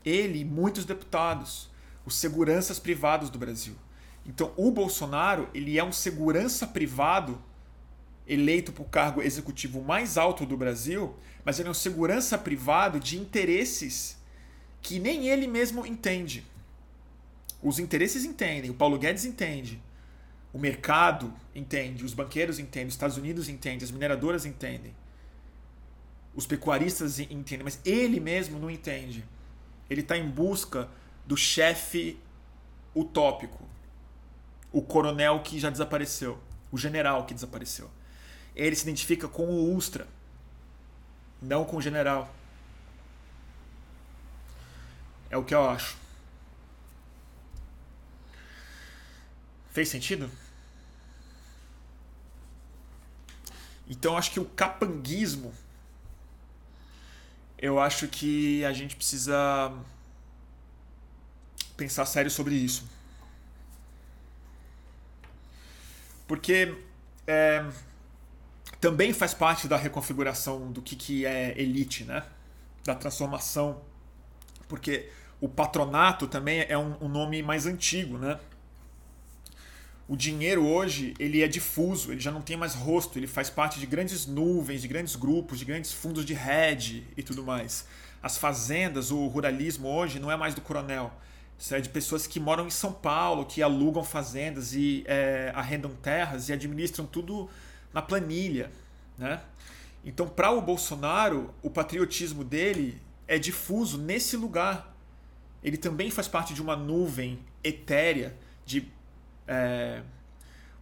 [0.04, 1.70] Ele e muitos deputados,
[2.06, 3.76] os seguranças privados do Brasil.
[4.26, 7.42] Então, o Bolsonaro, ele é um segurança privado
[8.28, 13.00] eleito para o cargo executivo mais alto do Brasil, mas ele é um segurança privado
[13.00, 14.18] de interesses
[14.82, 16.46] que nem ele mesmo entende.
[17.62, 19.82] Os interesses entendem, o Paulo Guedes entende,
[20.56, 24.96] o mercado entende, os banqueiros entendem, os Estados Unidos entendem, as mineradoras entendem,
[26.34, 29.26] os pecuaristas entendem, mas ele mesmo não entende.
[29.90, 30.88] Ele está em busca
[31.26, 32.18] do chefe
[32.96, 33.68] utópico,
[34.72, 36.40] o coronel que já desapareceu,
[36.72, 37.92] o general que desapareceu.
[38.56, 40.08] Ele se identifica com o Ustra,
[41.42, 42.34] não com o general.
[45.30, 45.98] É o que eu acho.
[49.70, 50.32] Fez sentido?
[53.88, 55.54] Então acho que o capanguismo
[57.58, 59.74] eu acho que a gente precisa
[61.78, 62.88] pensar sério sobre isso.
[66.28, 66.76] Porque
[67.26, 67.66] é,
[68.80, 72.24] também faz parte da reconfiguração do que, que é elite, né?
[72.86, 73.82] da transformação.
[74.68, 75.10] Porque
[75.42, 78.40] o patronato também é um, um nome mais antigo, né?
[80.08, 83.80] O dinheiro hoje ele é difuso, ele já não tem mais rosto, ele faz parte
[83.80, 87.88] de grandes nuvens, de grandes grupos, de grandes fundos de hedge e tudo mais.
[88.22, 91.12] As fazendas, o ruralismo hoje não é mais do coronel,
[91.58, 95.92] isso é de pessoas que moram em São Paulo, que alugam fazendas e é, arrendam
[95.96, 97.50] terras e administram tudo
[97.94, 98.72] na planilha,
[99.18, 99.42] né?
[100.04, 104.96] Então, para o Bolsonaro, o patriotismo dele é difuso nesse lugar.
[105.64, 108.88] Ele também faz parte de uma nuvem etérea de
[109.48, 110.02] é,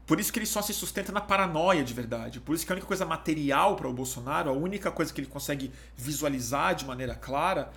[0.06, 2.40] por isso que ele só se sustenta na paranoia de verdade.
[2.40, 5.28] Por isso que a única coisa material para o Bolsonaro, a única coisa que ele
[5.28, 7.72] consegue visualizar de maneira clara,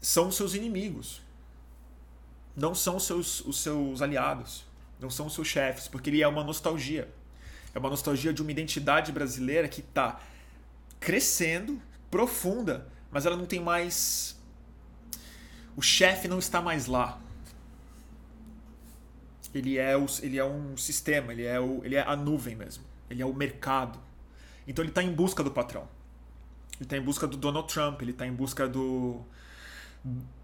[0.00, 1.20] são os seus inimigos.
[2.56, 4.64] Não são os seus, os seus aliados.
[5.00, 5.88] Não são os seus chefes.
[5.88, 7.08] Porque ele é uma nostalgia.
[7.74, 10.20] É uma nostalgia de uma identidade brasileira que está
[11.00, 14.38] crescendo, profunda, mas ela não tem mais.
[15.74, 17.18] O chefe não está mais lá
[19.54, 22.84] ele é, o, ele é um sistema, ele é, o, ele é a nuvem mesmo.
[23.10, 23.98] Ele é o mercado.
[24.66, 25.86] Então ele está em busca do patrão.
[26.76, 29.20] Ele está em busca do Donald Trump, ele está em busca do,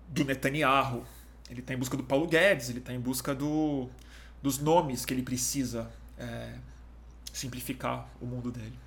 [0.09, 1.05] do Netanyahu,
[1.51, 3.88] ele está em busca do Paulo Guedes, ele está em busca do,
[4.42, 6.55] dos nomes que ele precisa é,
[7.33, 8.79] simplificar o mundo dele,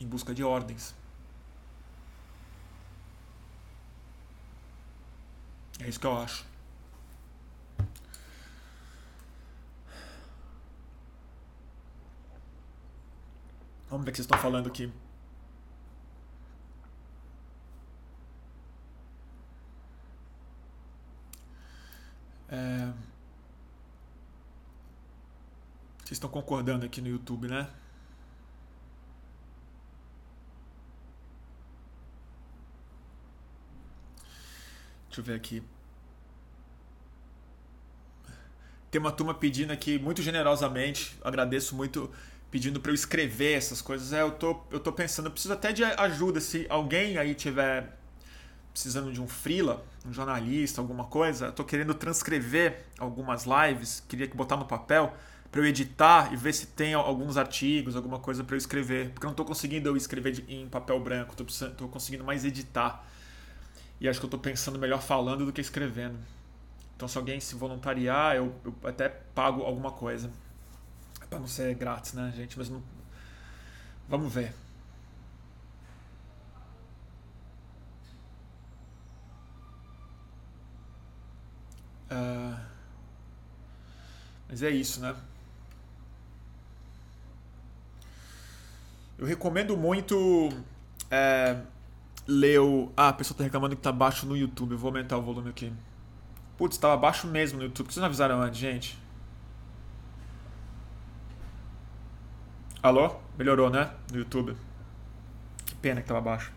[0.00, 0.94] em busca de ordens.
[5.80, 6.47] É isso que eu acho.
[13.90, 14.92] Vamos ver o que vocês estão falando aqui.
[22.48, 22.92] É...
[25.98, 27.68] Vocês estão concordando aqui no YouTube, né?
[35.08, 35.62] Deixa eu ver aqui.
[38.90, 42.10] Tem uma turma pedindo aqui muito generosamente, agradeço muito
[42.50, 44.12] pedindo para eu escrever essas coisas.
[44.12, 46.40] É, eu tô, eu tô pensando, eu preciso até de ajuda.
[46.40, 47.96] Se alguém aí tiver
[48.72, 54.28] precisando de um freela, um jornalista, alguma coisa, eu tô querendo transcrever algumas lives, queria
[54.28, 55.12] que botar no papel
[55.50, 59.26] para eu editar e ver se tem alguns artigos, alguma coisa para eu escrever, porque
[59.26, 63.04] eu não estou conseguindo eu escrever em papel branco, estou conseguindo mais editar.
[64.00, 66.16] E acho que eu estou pensando melhor falando do que escrevendo.
[66.94, 70.30] Então, se alguém se voluntariar, eu, eu até pago alguma coisa
[71.28, 72.58] para não ser grátis, né, gente?
[72.58, 72.82] Mas não...
[74.08, 74.54] vamos ver.
[82.10, 82.58] Uh...
[84.48, 85.14] Mas é isso, né?
[89.18, 90.48] Eu recomendo muito
[91.10, 91.60] é,
[92.26, 92.90] ler o.
[92.96, 94.72] Ah, a pessoa tá reclamando que tá baixo no YouTube.
[94.72, 95.72] Eu vou aumentar o volume aqui.
[96.56, 97.86] Putz, tava baixo mesmo no YouTube.
[97.86, 98.98] Vocês não avisaram antes, gente?
[102.80, 103.16] Alô?
[103.36, 103.90] Melhorou, né?
[104.12, 104.56] No YouTube.
[105.66, 106.52] Que pena que tava baixo.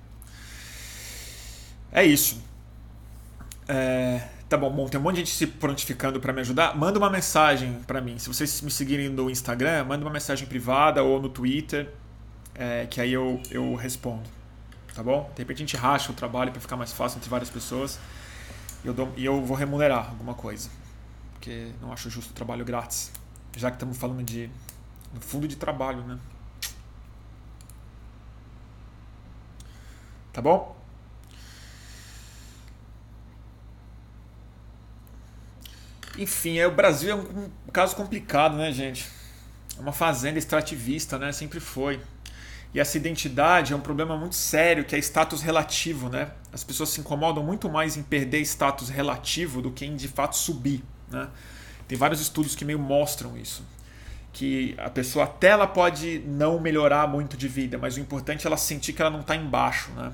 [1.92, 2.40] É isso.
[3.68, 6.78] É, tá bom, bom, tem um monte de gente se prontificando para me ajudar.
[6.78, 8.20] Manda uma mensagem para mim.
[8.20, 11.90] Se vocês me seguirem no Instagram, manda uma mensagem privada ou no Twitter,
[12.54, 14.30] é, que aí eu, eu respondo.
[14.94, 15.32] Tá bom?
[15.34, 17.98] De repente a gente racha o trabalho para ficar mais fácil entre várias pessoas.
[18.84, 20.70] E eu, dou, e eu vou remunerar alguma coisa.
[21.34, 23.12] Porque não acho justo o trabalho grátis.
[23.58, 24.52] Já que estamos falando de
[25.14, 26.18] no fundo de trabalho, né?
[30.32, 30.78] Tá bom?
[36.18, 39.10] Enfim, é, o Brasil é um, um caso complicado, né, gente?
[39.78, 41.32] É uma fazenda extrativista, né?
[41.32, 42.02] Sempre foi.
[42.74, 46.32] E essa identidade é um problema muito sério, que é status relativo, né?
[46.54, 50.38] As pessoas se incomodam muito mais em perder status relativo do que em de fato
[50.38, 51.30] subir, né?
[51.88, 53.64] Tem vários estudos que meio mostram isso
[54.34, 58.48] que a pessoa até ela pode não melhorar muito de vida, mas o importante é
[58.48, 60.12] ela sentir que ela não está embaixo, né?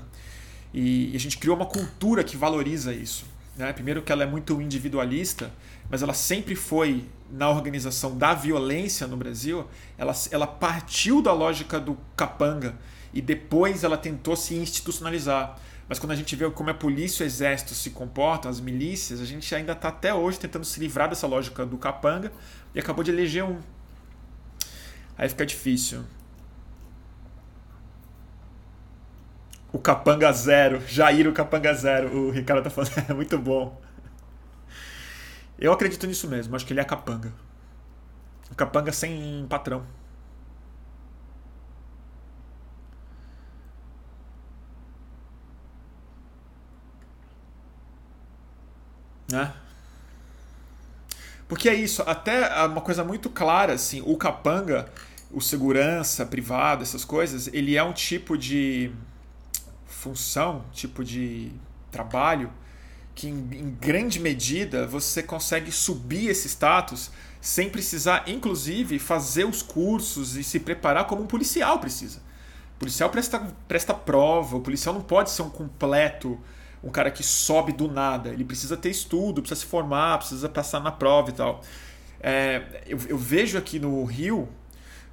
[0.74, 3.24] E, e, a gente criou uma cultura que valoriza isso.
[3.56, 3.72] Né?
[3.72, 5.50] Primeiro que ela é muito individualista,
[5.90, 11.80] mas ela sempre foi na organização da violência no Brasil, ela, ela partiu da lógica
[11.80, 12.76] do capanga
[13.12, 15.58] e depois ela tentou se institucionalizar.
[15.88, 19.20] Mas quando a gente vê como a polícia e o exército se comportam, as milícias,
[19.20, 22.30] a gente ainda está até hoje tentando se livrar dessa lógica do capanga
[22.74, 23.58] e acabou de eleger um
[25.18, 26.04] Aí fica difícil.
[29.72, 30.80] O Capanga Zero.
[30.86, 32.16] Jair o Capanga Zero.
[32.16, 32.92] O Ricardo tá falando.
[33.10, 33.80] É muito bom.
[35.58, 36.54] Eu acredito nisso mesmo.
[36.54, 37.32] Acho que ele é capanga.
[38.50, 39.84] O capanga sem patrão.
[49.30, 49.52] Né?
[51.48, 54.86] Porque é isso, até uma coisa muito clara, assim, o capanga,
[55.30, 58.90] o segurança privado, essas coisas, ele é um tipo de
[59.86, 61.52] função, tipo de
[61.90, 62.50] trabalho
[63.14, 67.10] que em, em grande medida você consegue subir esse status
[67.40, 72.20] sem precisar, inclusive, fazer os cursos e se preparar como um policial precisa.
[72.76, 76.38] O policial presta, presta prova, o policial não pode ser um completo
[76.82, 78.30] um cara que sobe do nada.
[78.30, 81.60] Ele precisa ter estudo, precisa se formar, precisa passar na prova e tal.
[82.20, 84.48] É, eu, eu, vejo aqui no Rio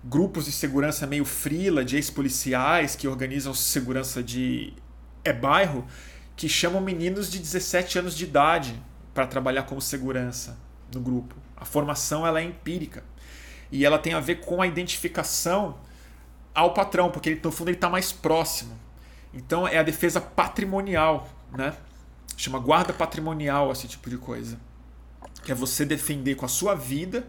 [0.06, 4.74] grupos de segurança meio frila, de ex-policiais que organizam segurança de
[5.24, 5.86] é bairro,
[6.36, 8.80] que chamam meninos de 17 anos de idade
[9.14, 10.58] para trabalhar como segurança
[10.93, 11.36] no grupo.
[11.58, 13.03] A formação ela é empírica
[13.72, 15.80] e ela tem a ver com a identificação
[16.53, 18.78] ao patrão, porque ele, no fundo ele está mais próximo.
[19.34, 21.74] Então é a defesa patrimonial, né?
[22.38, 24.60] Chama guarda patrimonial esse tipo de coisa.
[25.43, 27.28] Que é você defender com a sua vida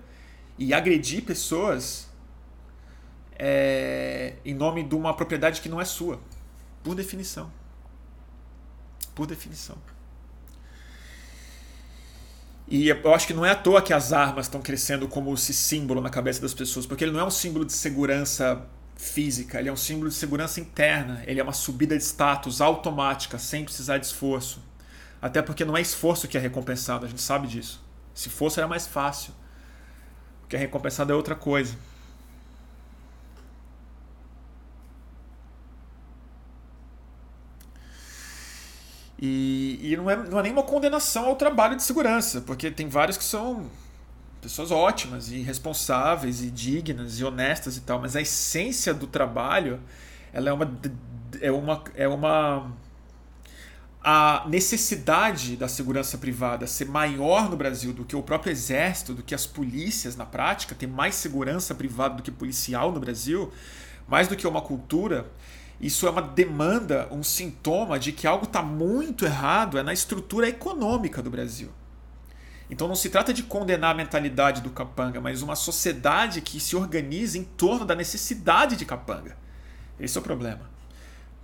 [0.58, 2.08] e agredir pessoas
[3.38, 6.20] é, em nome de uma propriedade que não é sua,
[6.82, 7.50] por definição.
[9.14, 9.76] Por definição.
[12.68, 15.54] E eu acho que não é à toa que as armas estão crescendo como esse
[15.54, 18.66] símbolo na cabeça das pessoas, porque ele não é um símbolo de segurança
[18.96, 23.38] física, ele é um símbolo de segurança interna, ele é uma subida de status automática,
[23.38, 24.60] sem precisar de esforço.
[25.22, 27.84] Até porque não é esforço que é recompensado, a gente sabe disso.
[28.12, 29.32] Se fosse era mais fácil.
[30.44, 31.76] O que é recompensado é outra coisa.
[39.18, 43.16] E, e não, é, não é nenhuma condenação ao trabalho de segurança, porque tem vários
[43.16, 43.70] que são
[44.40, 49.80] pessoas ótimas e responsáveis e dignas e honestas e tal, mas a essência do trabalho
[50.32, 50.78] ela é uma
[51.40, 52.70] é uma é uma
[54.08, 59.22] a necessidade da segurança privada ser maior no Brasil do que o próprio exército, do
[59.22, 63.52] que as polícias na prática, ter mais segurança privada do que policial no Brasil,
[64.06, 65.26] mais do que uma cultura,
[65.80, 70.48] isso é uma demanda, um sintoma de que algo está muito errado é na estrutura
[70.48, 71.70] econômica do Brasil.
[72.68, 76.74] Então não se trata de condenar a mentalidade do capanga, mas uma sociedade que se
[76.74, 79.36] organiza em torno da necessidade de capanga.
[80.00, 80.62] Esse é o problema.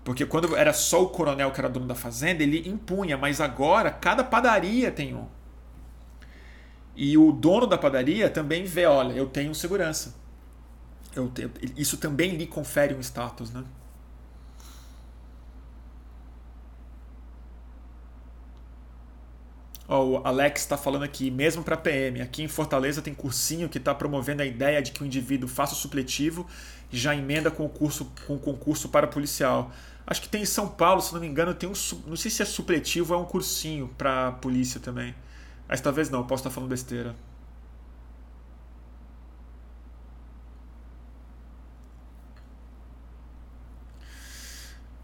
[0.03, 3.91] Porque quando era só o coronel que era dono da fazenda, ele impunha, mas agora
[3.91, 5.27] cada padaria tem um.
[6.97, 10.15] E o dono da padaria também vê, olha, eu tenho segurança.
[11.15, 11.31] Eu
[11.77, 13.63] isso também lhe confere um status, né?
[19.89, 23.95] O Alex está falando aqui, mesmo para PM, aqui em Fortaleza tem cursinho que está
[23.95, 26.47] promovendo a ideia de que o indivíduo faça o supletivo
[26.93, 29.73] e já emenda com o curso com o concurso para policial.
[30.07, 31.73] Acho que tem em São Paulo, se não me engano, tem um
[32.07, 35.15] não sei se é supletivo ou é um cursinho para polícia também.
[35.69, 37.15] Mas talvez não, posso estar falando besteira.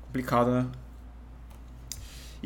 [0.07, 0.67] Complicado, né?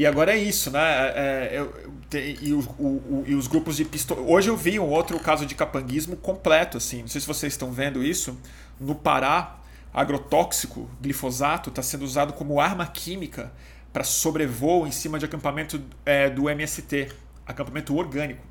[0.03, 0.81] E agora é isso, né?
[0.81, 1.65] É,
[2.13, 4.19] é e, o, o, e, os grupos de pistol...
[4.29, 7.03] Hoje eu vi um outro caso de capanguismo completo, assim.
[7.03, 8.37] Não sei se vocês estão vendo isso.
[8.81, 9.61] No Pará,
[9.95, 13.53] agrotóxico, glifosato, está sendo usado como arma química
[13.93, 17.13] para sobrevoo em cima de acampamento é, do MST,
[17.47, 18.45] acampamento orgânico.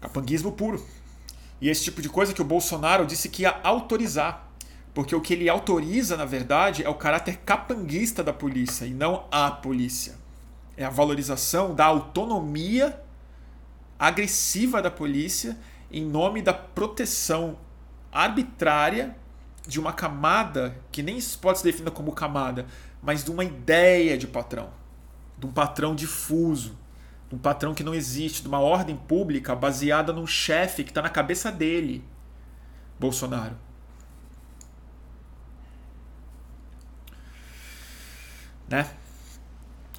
[0.00, 0.82] Capanguismo puro.
[1.60, 4.49] E esse tipo de coisa que o Bolsonaro disse que ia autorizar.
[4.92, 9.24] Porque o que ele autoriza, na verdade, é o caráter capanguista da polícia e não
[9.30, 10.14] a polícia.
[10.76, 13.00] É a valorização da autonomia
[13.98, 15.58] agressiva da polícia
[15.92, 17.58] em nome da proteção
[18.12, 19.16] arbitrária
[19.66, 22.66] de uma camada que nem pode ser definida como camada,
[23.02, 24.70] mas de uma ideia de patrão,
[25.38, 26.78] de um patrão difuso,
[27.28, 31.02] de um patrão que não existe, de uma ordem pública baseada num chefe que está
[31.02, 32.04] na cabeça dele,
[32.98, 33.56] Bolsonaro.
[38.70, 38.88] Né?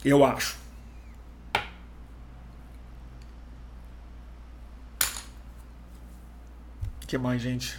[0.04, 0.58] Eu acho.
[7.06, 7.78] Que mais, gente?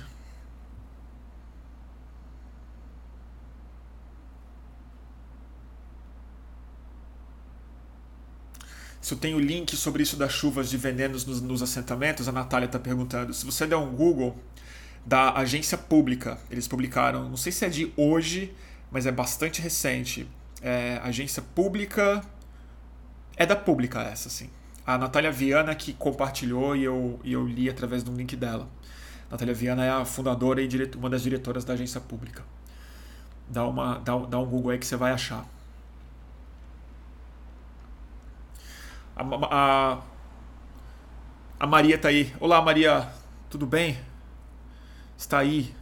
[9.00, 12.66] Se eu tenho link sobre isso das chuvas de venenos nos, nos assentamentos, a Natália
[12.66, 13.32] está perguntando.
[13.32, 14.38] Se você der um Google
[15.04, 18.54] da agência pública, eles publicaram, não sei se é de hoje,
[18.90, 20.28] mas é bastante recente
[20.62, 22.22] é, agência pública.
[23.36, 24.50] É da pública essa, sim.
[24.86, 28.68] A Natália Viana que compartilhou e eu, e eu li através de um link dela.
[29.30, 32.44] Natália Viana é a fundadora e diretor, uma das diretoras da agência pública.
[33.48, 35.46] Dá, uma, dá, dá um Google aí que você vai achar.
[39.16, 40.00] A, a,
[41.60, 42.34] a Maria tá aí.
[42.40, 43.08] Olá, Maria.
[43.48, 43.98] Tudo bem?
[45.16, 45.74] Está aí.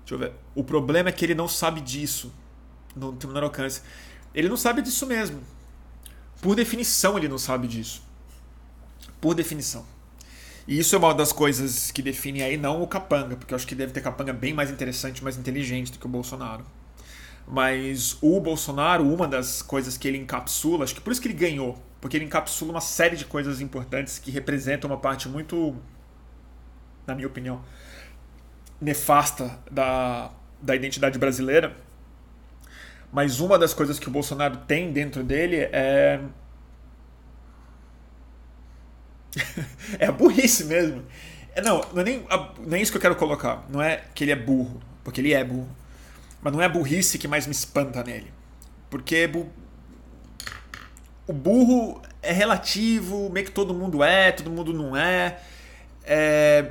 [0.00, 0.32] Deixa eu ver.
[0.54, 2.32] O problema é que ele não sabe disso.
[2.94, 3.82] No terminal alcance.
[4.36, 5.40] Ele não sabe disso mesmo.
[6.42, 8.02] Por definição, ele não sabe disso.
[9.18, 9.86] Por definição.
[10.68, 13.66] E isso é uma das coisas que define aí não o capanga, porque eu acho
[13.66, 16.66] que deve ter capanga bem mais interessante, mais inteligente do que o Bolsonaro.
[17.48, 21.34] Mas o Bolsonaro, uma das coisas que ele encapsula, acho que por isso que ele
[21.34, 25.76] ganhou, porque ele encapsula uma série de coisas importantes que representam uma parte muito,
[27.06, 27.62] na minha opinião,
[28.80, 30.30] nefasta da,
[30.60, 31.85] da identidade brasileira.
[33.16, 36.20] Mas uma das coisas que o Bolsonaro tem dentro dele é.
[39.98, 41.02] é a burrice mesmo.
[41.54, 42.26] É, não, não é nem,
[42.58, 43.64] nem isso que eu quero colocar.
[43.70, 45.66] Não é que ele é burro, porque ele é burro.
[46.42, 48.30] Mas não é a burrice que mais me espanta nele.
[48.90, 49.48] Porque bu...
[51.26, 55.38] o burro é relativo, meio que todo mundo é, todo mundo não é.
[56.04, 56.70] é.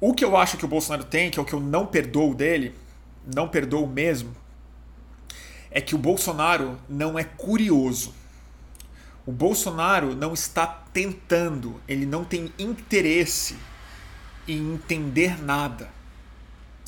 [0.00, 2.36] O que eu acho que o Bolsonaro tem, que é o que eu não perdoo
[2.36, 2.72] dele,
[3.34, 4.32] não perdoo mesmo,
[5.76, 8.14] é que o Bolsonaro não é curioso.
[9.26, 13.58] O Bolsonaro não está tentando, ele não tem interesse
[14.48, 15.90] em entender nada.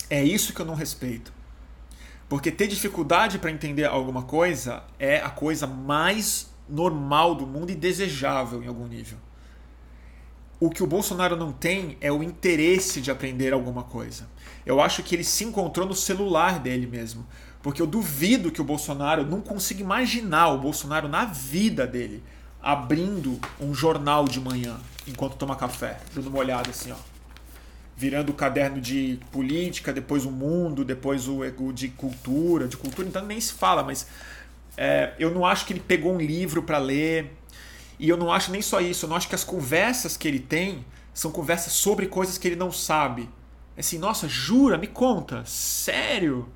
[0.09, 1.35] É isso que eu não respeito.
[2.31, 7.75] Porque ter dificuldade para entender alguma coisa é a coisa mais normal do mundo e
[7.75, 9.19] desejável em algum nível.
[10.59, 14.27] O que o Bolsonaro não tem é o interesse de aprender alguma coisa.
[14.65, 17.27] Eu acho que ele se encontrou no celular dele mesmo.
[17.63, 22.23] Porque eu duvido que o Bolsonaro, não consigo imaginar o Bolsonaro na vida dele
[22.63, 26.97] abrindo um jornal de manhã enquanto toma café, dando uma olhada assim, ó.
[27.97, 33.09] Virando o caderno de política, depois o mundo, depois o, o de cultura, de cultura,
[33.09, 34.07] então nem se fala, mas
[34.77, 37.37] é, eu não acho que ele pegou um livro para ler.
[37.99, 40.39] E eu não acho nem só isso, eu não acho que as conversas que ele
[40.39, 43.29] tem são conversas sobre coisas que ele não sabe.
[43.77, 44.79] Assim, nossa, jura?
[44.79, 45.43] Me conta.
[45.45, 46.49] Sério?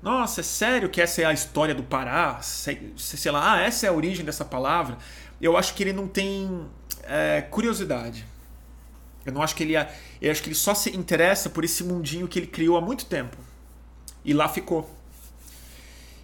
[0.00, 2.40] Nossa, é sério que essa é a história do Pará?
[2.40, 4.96] Sei, sei lá, ah, essa é a origem dessa palavra.
[5.40, 6.66] Eu acho que ele não tem
[7.02, 8.24] é, curiosidade.
[9.26, 9.74] Eu não acho que ele.
[10.20, 13.06] Eu acho que ele só se interessa por esse mundinho que ele criou há muito
[13.06, 13.36] tempo.
[14.24, 14.88] E lá ficou.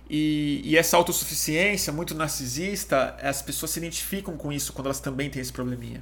[0.09, 5.31] E, e essa autossuficiência muito narcisista, as pessoas se identificam com isso quando elas também
[5.31, 6.01] têm esse probleminha.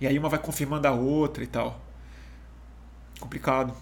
[0.00, 1.80] E aí uma vai confirmando a outra e tal.
[3.20, 3.74] Complicado.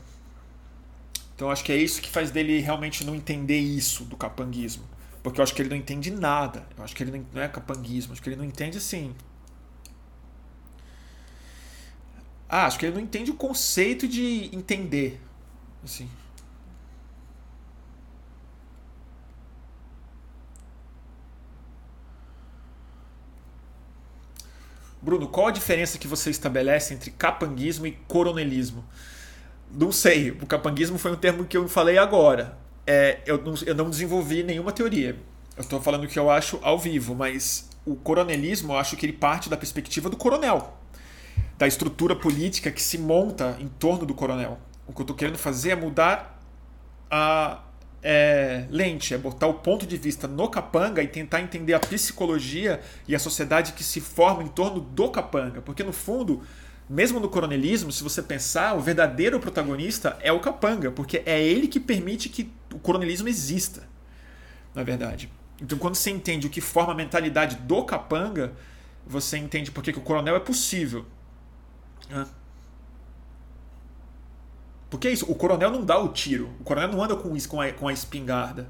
[1.34, 4.84] Então acho que é isso que faz dele realmente não entender isso do capanguismo.
[5.22, 6.66] Porque eu acho que ele não entende nada.
[6.76, 8.12] Eu acho que ele não é capanguismo.
[8.12, 9.14] Acho que ele não entende assim.
[12.48, 15.20] Ah, acho que ele não entende o conceito de entender.
[15.82, 16.08] Assim.
[25.02, 28.84] Bruno, qual a diferença que você estabelece entre capanguismo e coronelismo?
[29.74, 32.56] Não sei, o capanguismo foi um termo que eu falei agora.
[32.86, 35.16] É, eu, não, eu não desenvolvi nenhuma teoria.
[35.56, 39.06] Eu estou falando o que eu acho ao vivo, mas o coronelismo eu acho que
[39.06, 40.76] ele parte da perspectiva do coronel,
[41.58, 44.58] da estrutura política que se monta em torno do coronel.
[44.86, 46.40] O que eu estou querendo fazer é mudar
[47.10, 47.62] a
[48.02, 52.80] é, lente, é botar o ponto de vista no capanga e tentar entender a psicologia
[53.08, 55.62] e a sociedade que se forma em torno do capanga.
[55.62, 56.42] Porque no fundo,
[56.88, 61.66] mesmo no coronelismo, se você pensar, o verdadeiro protagonista é o capanga, porque é ele
[61.66, 63.88] que permite que o coronelismo exista,
[64.74, 65.30] na verdade.
[65.60, 68.52] Então, quando você entende o que forma a mentalidade do capanga,
[69.06, 71.06] você entende por que, o coronel é possível.
[74.90, 77.60] Porque é isso, o coronel não dá o tiro, o coronel não anda com, com,
[77.60, 78.68] a, com a espingarda.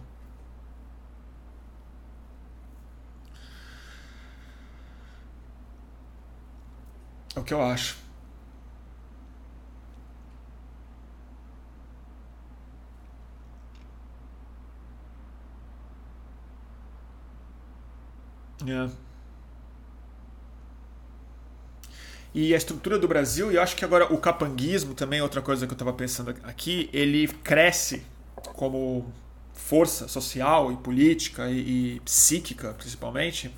[7.35, 8.04] É o que eu acho.
[18.67, 18.89] É.
[22.35, 25.67] E a estrutura do Brasil, e eu acho que agora o capanguismo também, outra coisa
[25.67, 28.05] que eu estava pensando aqui, ele cresce
[28.55, 29.07] como
[29.53, 33.55] força social e política e, e psíquica, principalmente,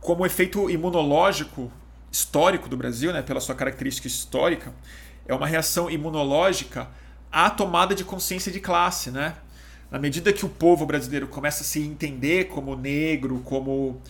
[0.00, 1.70] como efeito imunológico
[2.10, 4.72] histórico do Brasil, né, pela sua característica histórica,
[5.26, 6.88] é uma reação imunológica
[7.30, 9.36] à tomada de consciência de classe, né?
[9.92, 14.00] Na medida que o povo brasileiro começa a se entender como negro, como,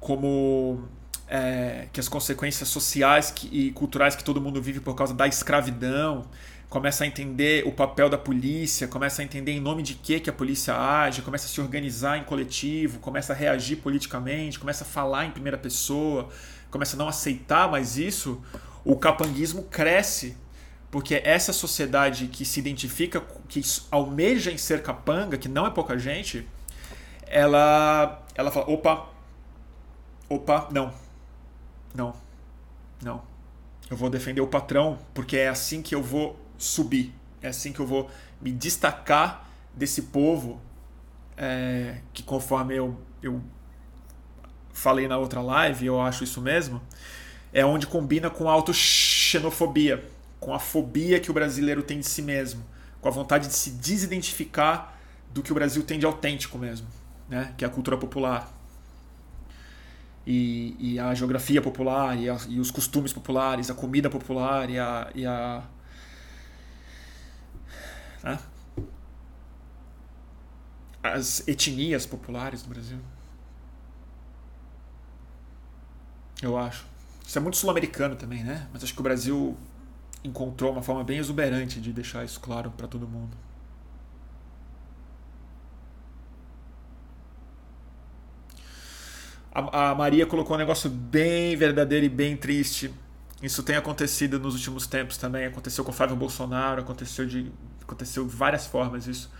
[0.00, 0.82] como
[1.28, 5.28] é, que as consequências sociais que, e culturais que todo mundo vive por causa da
[5.28, 6.26] escravidão,
[6.68, 10.28] começa a entender o papel da polícia, começa a entender em nome de que, que
[10.28, 14.86] a polícia age, começa a se organizar em coletivo, começa a reagir politicamente, começa a
[14.88, 16.30] falar em primeira pessoa,
[16.68, 18.42] começa a não aceitar mais isso,
[18.84, 20.36] o capanguismo cresce
[20.90, 23.60] porque essa sociedade que se identifica, que
[23.90, 26.48] almeja em ser capanga, que não é pouca gente,
[27.26, 29.08] ela, ela fala: opa,
[30.28, 30.92] opa, não,
[31.94, 32.14] não,
[33.02, 33.22] não.
[33.90, 37.80] Eu vou defender o patrão, porque é assim que eu vou subir, é assim que
[37.80, 38.10] eu vou
[38.40, 40.60] me destacar desse povo
[41.36, 43.40] é, que, conforme eu, eu
[44.72, 46.82] falei na outra live, eu acho isso mesmo,
[47.52, 50.04] é onde combina com a autoxenofobia
[50.40, 52.64] com a fobia que o brasileiro tem de si mesmo,
[53.00, 54.96] com a vontade de se desidentificar
[55.30, 56.86] do que o Brasil tem de autêntico mesmo,
[57.28, 57.54] né?
[57.56, 58.52] que é a cultura popular.
[60.26, 64.78] E, e a geografia popular, e, a, e, os costumes populares, a comida popular, e
[64.78, 65.10] a.
[65.14, 65.62] E a
[68.22, 68.38] né?
[71.02, 72.98] As etnias populares do Brasil.
[76.42, 76.84] Eu acho.
[77.26, 78.68] Isso é muito sul-americano também, né?
[78.72, 79.56] Mas acho que o Brasil
[80.24, 83.36] encontrou uma forma bem exuberante de deixar isso claro para todo mundo.
[89.50, 92.92] A, Maria colocou um negócio bem verdadeiro e bem triste.
[93.42, 95.46] Isso tem acontecido nos últimos tempos também.
[95.46, 97.50] Aconteceu com Flávio Bolsonaro, aconteceu de,
[97.82, 99.30] aconteceu várias formas isso.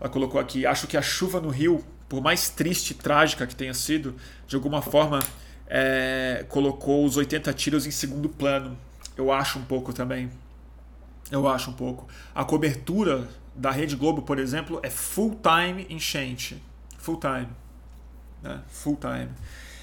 [0.00, 3.54] Ela colocou aqui: acho que a chuva no Rio, por mais triste e trágica que
[3.54, 4.14] tenha sido,
[4.46, 5.20] de alguma forma
[5.66, 8.78] é, colocou os 80 tiros em segundo plano.
[9.16, 10.30] Eu acho um pouco também.
[11.30, 12.06] Eu acho um pouco.
[12.34, 16.62] A cobertura da Rede Globo, por exemplo, é full time enchente.
[16.98, 17.48] Full time.
[18.42, 18.60] Né?
[18.68, 19.30] Full time.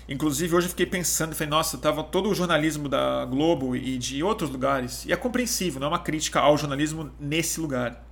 [0.07, 4.23] Inclusive, hoje eu fiquei pensando, falei, nossa, tava todo o jornalismo da Globo e de
[4.23, 8.03] outros lugares, e é compreensível, não é uma crítica ao jornalismo nesse lugar.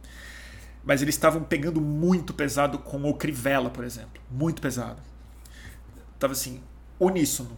[0.84, 4.22] Mas eles estavam pegando muito pesado com o Crivella, por exemplo.
[4.30, 5.02] Muito pesado.
[6.20, 6.62] Tava assim,
[7.00, 7.58] uníssono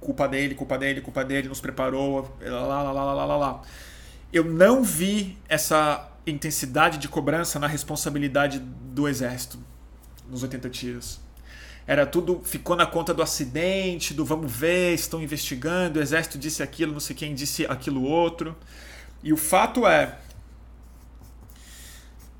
[0.00, 3.62] culpa dele, culpa dele, culpa dele, nos preparou, lá, lá, lá, lá, lá, lá.
[4.32, 9.58] Eu não vi essa intensidade de cobrança na responsabilidade do exército
[10.28, 11.20] nos 80 tiros.
[11.86, 16.62] Era tudo, ficou na conta do acidente, do vamos ver, estão investigando, o exército disse
[16.62, 18.56] aquilo, não sei quem disse aquilo outro.
[19.22, 20.18] E o fato é,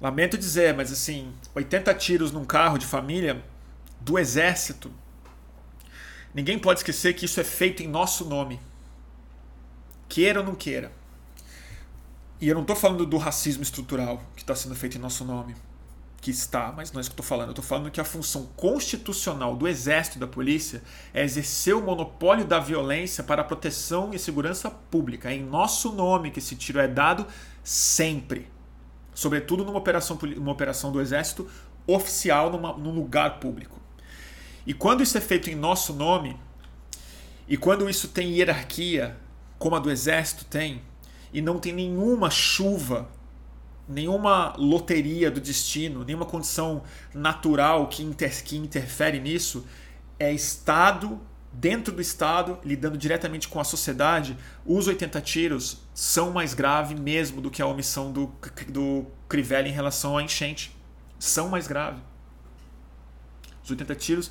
[0.01, 3.41] lamento dizer, mas assim, 80 tiros num carro de família
[4.01, 4.91] do exército
[6.37, 8.61] Ninguém pode esquecer que isso é feito em nosso nome.
[10.07, 10.93] Queira ou não queira.
[12.39, 15.57] E eu não estou falando do racismo estrutural que está sendo feito em nosso nome.
[16.20, 17.47] Que está, mas não é isso que eu estou falando.
[17.47, 20.82] Eu estou falando que a função constitucional do exército e da polícia
[21.14, 25.30] é exercer o monopólio da violência para a proteção e segurança pública.
[25.30, 27.26] É em nosso nome que esse tiro é dado
[27.64, 28.47] sempre.
[29.14, 30.18] Sobretudo numa operação,
[30.49, 31.49] operação do exército
[31.87, 33.86] oficial numa, num lugar público.
[34.67, 36.37] E quando isso é feito em nosso nome,
[37.49, 39.17] e quando isso tem hierarquia,
[39.59, 40.83] como a do exército tem,
[41.33, 43.09] e não tem nenhuma chuva,
[43.89, 46.83] nenhuma loteria do destino, nenhuma condição
[47.14, 49.64] natural que, inter, que interfere nisso,
[50.19, 51.21] é Estado
[51.53, 57.41] dentro do Estado, lidando diretamente com a sociedade, os 80 tiros são mais graves mesmo
[57.41, 58.33] do que a omissão do,
[58.69, 60.77] do Crivella em relação à enchente.
[61.19, 62.01] São mais graves.
[63.64, 64.31] Os 80 tiros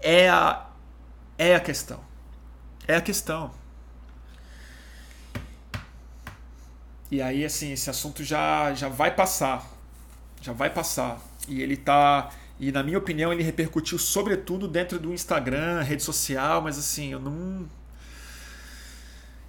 [0.00, 0.66] é a,
[1.36, 2.00] é a questão.
[2.86, 3.50] É a questão.
[7.10, 9.66] E aí, assim, esse assunto já, já vai passar.
[10.42, 11.20] Já vai passar.
[11.48, 12.30] E ele tá.
[12.60, 17.20] E na minha opinião, ele repercutiu sobretudo dentro do Instagram, rede social, mas assim, eu
[17.20, 17.66] não.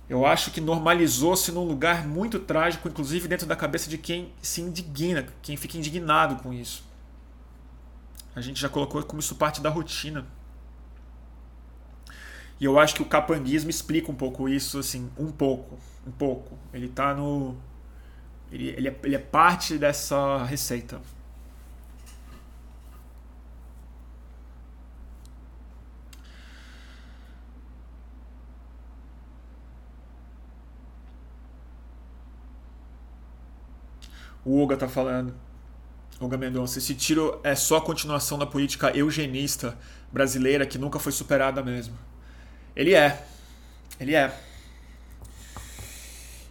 [0.09, 4.61] Eu acho que normalizou-se num lugar muito trágico, inclusive dentro da cabeça de quem se
[4.61, 6.88] indigna, quem fica indignado com isso.
[8.39, 10.25] A gente já colocou como isso parte da rotina.
[12.57, 15.77] E eu acho que o capanguismo explica um pouco isso, assim, um pouco,
[16.07, 16.57] um pouco.
[16.73, 17.57] Ele tá no.
[18.51, 21.01] Ele, ele, é, ele é parte dessa receita.
[34.45, 35.33] O Olga tá falando.
[36.20, 39.78] Olga Mendonça, esse tiro é só a continuação da política eugenista
[40.11, 41.97] brasileira que nunca foi superada mesmo.
[42.76, 43.26] Ele é.
[43.99, 44.34] Ele é.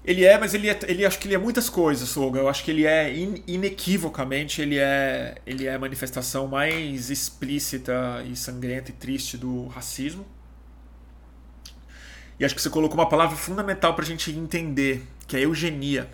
[0.05, 2.41] Ele é, mas ele, é, ele acho que ele é muitas coisas, Olga.
[2.41, 8.25] Eu acho que ele é in, inequivocamente ele é, ele é a manifestação mais explícita
[8.27, 10.25] e sangrenta e triste do racismo.
[12.41, 16.09] E acho que você colocou uma palavra fundamental para a gente entender, que é eugenia.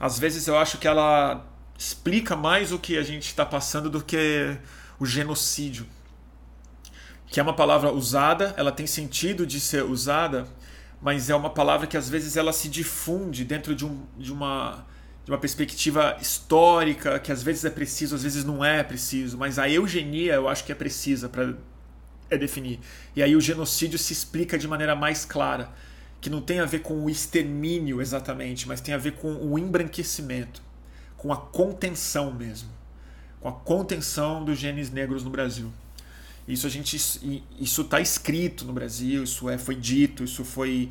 [0.00, 1.46] Às vezes eu acho que ela
[1.80, 4.54] explica mais o que a gente está passando do que
[4.98, 5.86] o genocídio.
[7.26, 10.46] Que é uma palavra usada, ela tem sentido de ser usada,
[11.00, 14.86] mas é uma palavra que às vezes ela se difunde dentro de, um, de, uma,
[15.24, 19.58] de uma perspectiva histórica, que às vezes é preciso, às vezes não é preciso, mas
[19.58, 21.54] a eugenia eu acho que é precisa para
[22.28, 22.78] é definir.
[23.16, 25.70] E aí o genocídio se explica de maneira mais clara,
[26.20, 29.58] que não tem a ver com o extermínio exatamente, mas tem a ver com o
[29.58, 30.68] embranquecimento
[31.20, 32.70] com a contenção mesmo,
[33.42, 35.70] com a contenção dos genes negros no Brasil.
[36.48, 40.88] Isso a gente isso está escrito no Brasil, isso é foi dito, isso foi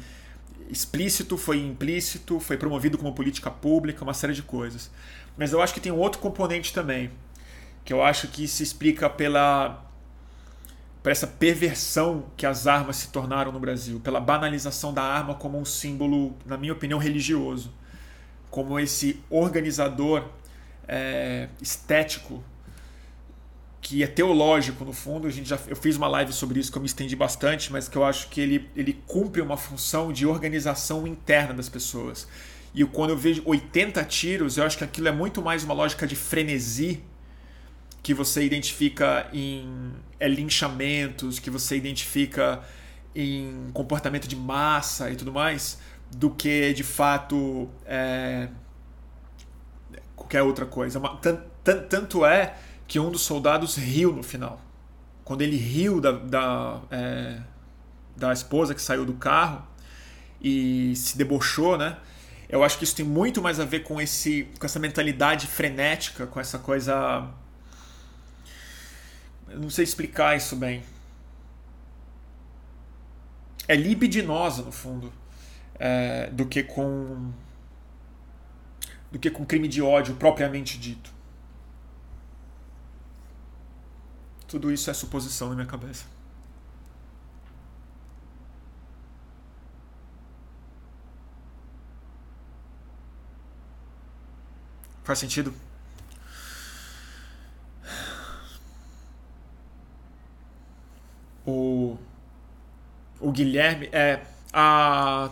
[0.69, 4.91] explícito, foi implícito, foi promovido como política pública, uma série de coisas.
[5.35, 7.09] Mas eu acho que tem um outro componente também,
[7.83, 9.83] que eu acho que se explica pela
[11.01, 15.57] por essa perversão que as armas se tornaram no Brasil, pela banalização da arma como
[15.57, 17.73] um símbolo, na minha opinião, religioso,
[18.49, 20.25] como esse organizador
[20.87, 22.43] é, estético
[23.81, 25.27] que é teológico no fundo.
[25.27, 27.87] A gente já, eu fiz uma live sobre isso que eu me estendi bastante, mas
[27.87, 32.27] que eu acho que ele, ele cumpre uma função de organização interna das pessoas.
[32.73, 36.05] E quando eu vejo 80 tiros, eu acho que aquilo é muito mais uma lógica
[36.05, 37.01] de frenesi
[38.01, 42.61] que você identifica em é, linchamentos, que você identifica
[43.15, 45.79] em comportamento de massa e tudo mais,
[46.11, 48.49] do que de fato é,
[50.15, 50.99] qualquer outra coisa.
[51.89, 52.55] Tanto é
[52.87, 54.61] que um dos soldados riu no final.
[55.23, 57.39] Quando ele riu da, da, é,
[58.15, 59.65] da esposa que saiu do carro
[60.41, 61.97] e se debochou, né?
[62.49, 66.25] Eu acho que isso tem muito mais a ver com, esse, com essa mentalidade frenética,
[66.25, 67.29] com essa coisa.
[69.47, 70.83] Eu não sei explicar isso bem.
[73.67, 75.13] É libidinosa, no fundo,
[75.79, 77.31] é, do que com.
[79.11, 81.11] do que com crime de ódio propriamente dito.
[84.47, 86.05] Tudo isso é suposição na minha cabeça.
[95.03, 95.53] Faz sentido?
[101.45, 101.97] O,
[103.19, 103.89] o Guilherme.
[103.91, 104.21] É.
[104.53, 105.31] A,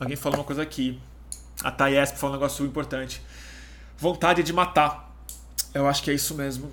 [0.00, 1.00] alguém falou uma coisa aqui.
[1.62, 3.22] A Thaís falou um negócio importante.
[3.96, 5.14] Vontade de matar.
[5.74, 6.72] Eu acho que é isso mesmo.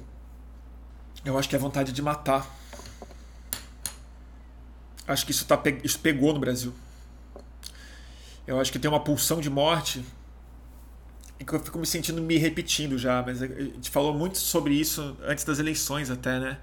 [1.24, 2.50] Eu acho que é vontade de matar.
[5.08, 6.74] Acho que isso, tá, isso pegou no Brasil.
[8.48, 10.04] Eu acho que tem uma pulsão de morte
[11.46, 15.16] que eu fico me sentindo me repetindo já, mas a gente falou muito sobre isso
[15.24, 16.58] antes das eleições até, né?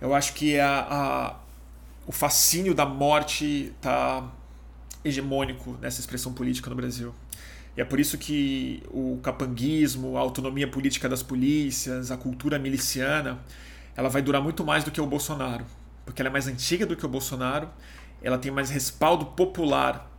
[0.00, 1.36] Eu acho que a, a
[2.06, 4.30] o fascínio da morte está
[5.06, 7.14] hegemônico nessa expressão política no Brasil.
[7.76, 13.38] E é por isso que o capanguismo, a autonomia política das polícias, a cultura miliciana,
[13.94, 15.64] ela vai durar muito mais do que o Bolsonaro,
[16.04, 17.68] porque ela é mais antiga do que o Bolsonaro,
[18.22, 20.10] ela tem mais respaldo popular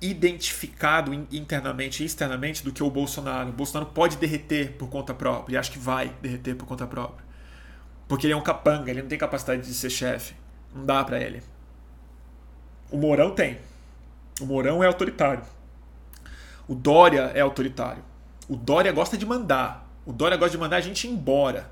[0.00, 3.48] identificado internamente e externamente do que o Bolsonaro.
[3.48, 7.24] O Bolsonaro pode derreter por conta própria, e acho que vai derreter por conta própria.
[8.06, 10.34] Porque ele é um capanga, ele não tem capacidade de ser chefe.
[10.74, 11.42] Não dá para ele.
[12.90, 13.58] O Mourão tem.
[14.40, 15.42] O Mourão é autoritário.
[16.68, 18.02] O Dória é autoritário.
[18.48, 19.88] O Dória gosta de mandar.
[20.04, 21.70] O Dória gosta de mandar a gente embora.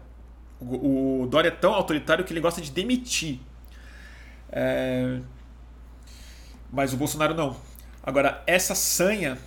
[0.60, 3.40] O, Dória é tão autoritário que ele gosta de demitir.
[4.50, 5.20] É...
[6.72, 7.56] Mas o Bolsonaro não.
[8.02, 9.38] Agora, essa sanha,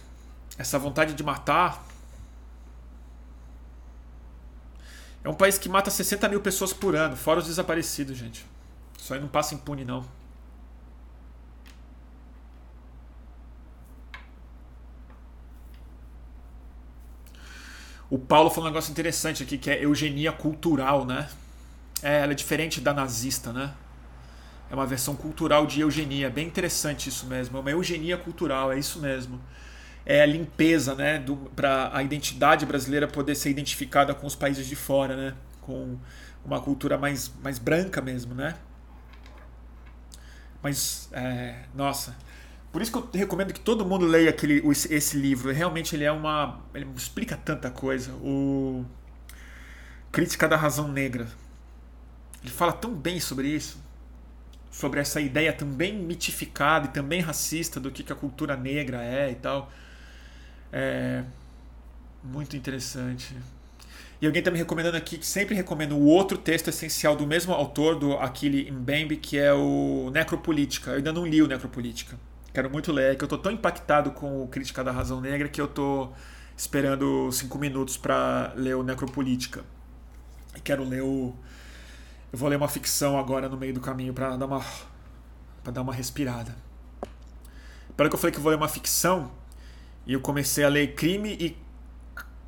[0.57, 1.85] essa vontade de matar.
[5.23, 8.45] É um país que mata 60 mil pessoas por ano, fora os desaparecidos, gente.
[8.97, 10.05] Isso aí não passa impune, não.
[18.09, 21.27] O Paulo falou um negócio interessante aqui, que é eugenia cultural, né?
[22.01, 23.73] É, ela é diferente da nazista, né?
[24.69, 26.29] É uma versão cultural de eugenia.
[26.29, 27.57] Bem interessante isso mesmo.
[27.57, 29.41] É uma eugenia cultural, é isso mesmo.
[30.05, 31.23] É a limpeza, né?
[31.55, 35.33] Para a identidade brasileira poder ser identificada com os países de fora, né?
[35.61, 35.97] Com
[36.45, 38.55] uma cultura mais, mais branca mesmo, né?
[40.61, 42.15] Mas, é, nossa.
[42.71, 45.51] Por isso que eu recomendo que todo mundo leia aquele, esse livro.
[45.51, 46.59] Realmente ele é uma.
[46.73, 48.11] Ele explica tanta coisa.
[48.15, 48.85] O
[50.11, 51.27] Crítica da Razão Negra.
[52.43, 53.87] Ele fala tão bem sobre isso
[54.77, 59.31] sobre essa ideia também mitificada e também racista do que, que a cultura negra é
[59.31, 59.71] e tal.
[60.71, 61.23] É
[62.23, 63.35] muito interessante.
[64.21, 67.53] E alguém está me recomendando aqui, que sempre recomendo o outro texto essencial do mesmo
[67.53, 70.91] autor, do Aquile Mbembe, que é o Necropolítica.
[70.91, 72.15] Eu ainda não li o Necropolítica.
[72.57, 75.47] Quero muito ler, é que eu estou tão impactado com o Crítica da Razão Negra
[75.47, 76.15] que eu estou
[76.57, 79.63] esperando cinco minutos para ler o Necropolítica.
[80.55, 81.35] E quero ler o
[82.33, 84.65] eu vou ler uma ficção agora no meio do caminho para dar uma
[85.63, 86.55] para dar uma respirada.
[87.95, 89.31] Para que eu falei que eu vou ler uma ficção
[90.07, 91.55] e eu comecei a ler Crime e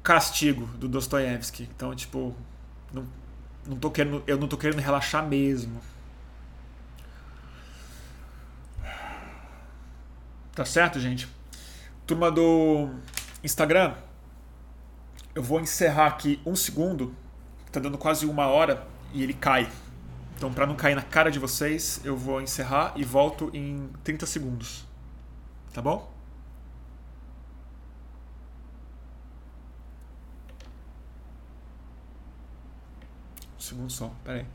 [0.01, 1.70] Castigo do Dostoiévski.
[1.76, 2.36] Então, tipo,
[2.91, 3.05] não,
[3.64, 5.80] não tô querendo, eu não tô querendo relaxar mesmo.
[10.60, 11.26] Tá certo, gente?
[12.05, 12.89] Turma do
[13.41, 13.95] Instagram,
[15.34, 17.16] eu vou encerrar aqui um segundo,
[17.72, 19.72] tá dando quase uma hora e ele cai.
[20.36, 24.26] Então, para não cair na cara de vocês, eu vou encerrar e volto em 30
[24.26, 24.86] segundos.
[25.74, 26.14] Tá bom?
[33.57, 34.45] Um segundo só, pera aí.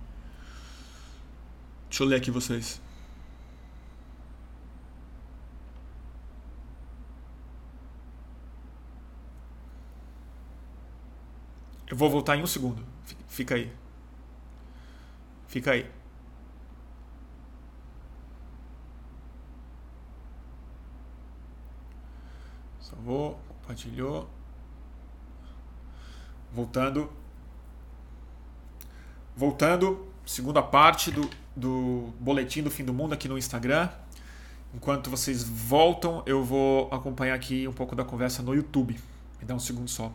[1.89, 2.84] Deixa eu ler aqui vocês.
[11.87, 12.83] Eu vou voltar em um segundo.
[13.29, 13.71] Fica aí.
[15.47, 15.91] Fica aí.
[22.81, 24.29] Salvou, compartilhou.
[26.53, 27.13] Voltando.
[29.37, 33.89] Voltando, segunda parte do, do boletim do fim do mundo aqui no Instagram.
[34.73, 38.99] Enquanto vocês voltam, eu vou acompanhar aqui um pouco da conversa no YouTube.
[39.41, 40.13] Me dá um segundo só.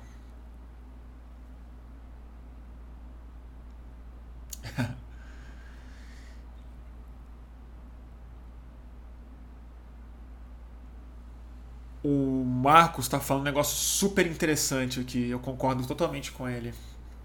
[12.09, 15.29] O Marcos está falando um negócio super interessante aqui.
[15.29, 16.73] Eu concordo totalmente com ele.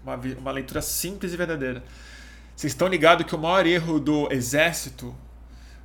[0.03, 1.83] Uma, uma leitura simples e verdadeira.
[2.55, 5.15] Vocês estão ligados que o maior erro do exército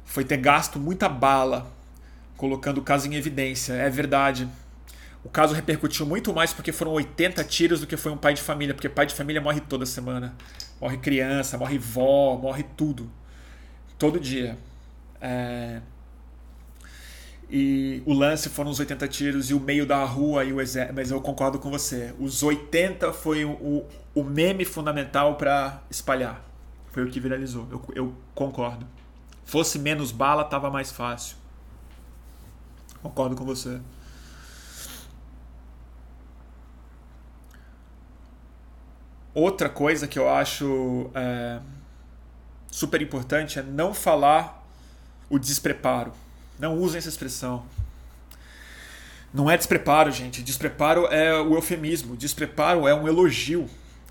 [0.04, 1.70] foi ter gasto muita bala
[2.36, 3.72] colocando o caso em evidência.
[3.72, 4.48] É verdade.
[5.24, 8.42] O caso repercutiu muito mais porque foram 80 tiros do que foi um pai de
[8.42, 10.34] família, porque pai de família morre toda semana.
[10.80, 13.10] Morre criança, morre vó, morre tudo.
[13.98, 14.56] Todo dia.
[15.20, 15.80] É...
[17.52, 20.94] E o lance foram os 80 tiros e o meio da rua e o exército.
[20.94, 22.14] Mas eu concordo com você.
[22.20, 23.84] Os 80 foi o,
[24.14, 26.44] o meme fundamental para espalhar.
[26.92, 27.66] Foi o que viralizou.
[27.70, 28.86] Eu, eu concordo.
[29.44, 31.36] Fosse menos bala, tava mais fácil.
[33.02, 33.80] Concordo com você.
[39.34, 41.60] Outra coisa que eu acho é,
[42.70, 44.64] super importante é não falar
[45.28, 46.12] o despreparo.
[46.60, 47.64] Não usem essa expressão.
[49.32, 50.42] Não é despreparo, gente.
[50.42, 52.14] Despreparo é o eufemismo.
[52.14, 53.66] Despreparo é um elogio.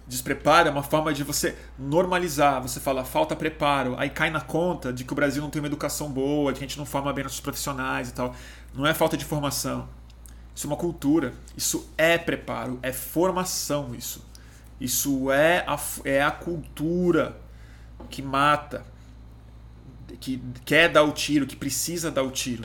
[0.07, 2.59] Despreparo é uma forma de você normalizar.
[2.59, 3.95] Você fala, falta preparo.
[3.99, 6.65] Aí cai na conta de que o Brasil não tem uma educação boa, de que
[6.65, 8.33] a gente não forma bem nossos profissionais e tal.
[8.73, 9.87] Não é falta de formação.
[10.55, 11.35] Isso é uma cultura.
[11.55, 12.79] Isso é preparo.
[12.81, 14.25] É formação, isso.
[14.81, 17.39] Isso é a, é a cultura
[18.09, 18.83] que mata
[20.19, 22.63] que quer dar o tiro, que precisa dar o tiro.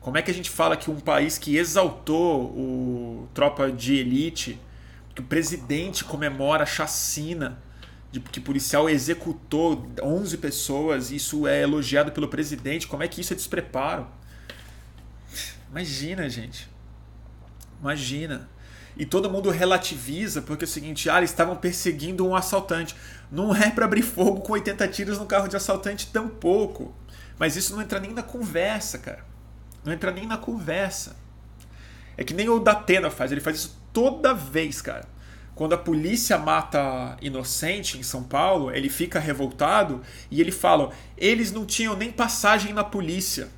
[0.00, 4.60] Como é que a gente fala que um país que exaltou o tropa de elite,
[5.14, 7.58] que o presidente comemora a chacina
[8.12, 13.32] de que policial executou 11 pessoas, isso é elogiado pelo presidente, como é que isso
[13.32, 14.06] é despreparo?
[15.70, 16.68] Imagina, gente.
[17.80, 18.48] Imagina.
[18.96, 22.94] E todo mundo relativiza porque é o seguinte, ah, eles estavam perseguindo um assaltante.
[23.30, 26.94] Não é para abrir fogo com 80 tiros no carro de assaltante tampouco.
[27.38, 29.24] Mas isso não entra nem na conversa, cara.
[29.84, 31.16] Não entra nem na conversa.
[32.16, 35.06] É que nem o Datena faz, ele faz isso toda vez, cara.
[35.54, 41.52] Quando a polícia mata inocente em São Paulo, ele fica revoltado e ele fala: eles
[41.52, 43.48] não tinham nem passagem na polícia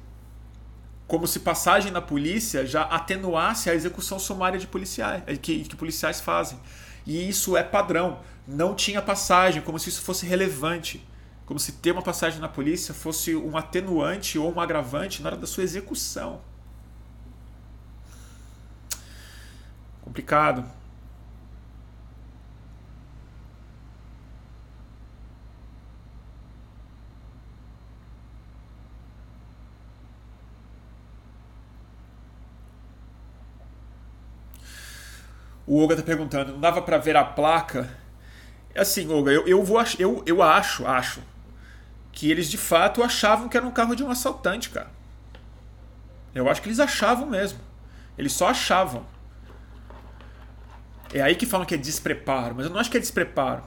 [1.07, 5.77] como se passagem na polícia já atenuasse a execução sumária de policiais, eh, que, que
[5.77, 6.59] policiais fazem.
[7.07, 8.21] E isso é padrão.
[8.47, 11.07] Não tinha passagem, como se isso fosse relevante.
[11.45, 15.37] Como se ter uma passagem na polícia fosse um atenuante ou um agravante na hora
[15.37, 16.41] da sua execução.
[20.03, 20.65] Complicado.
[35.67, 37.91] O Olga tá perguntando, não dava para ver a placa?
[38.77, 41.21] Assim, Olga, eu, eu, vou, eu, eu acho, acho,
[42.13, 44.91] que eles de fato achavam que era um carro de um assaltante, cara.
[46.35, 47.59] Eu acho que eles achavam mesmo.
[48.17, 49.05] Eles só achavam.
[51.13, 53.65] É aí que falam que é despreparo, mas eu não acho que é despreparo.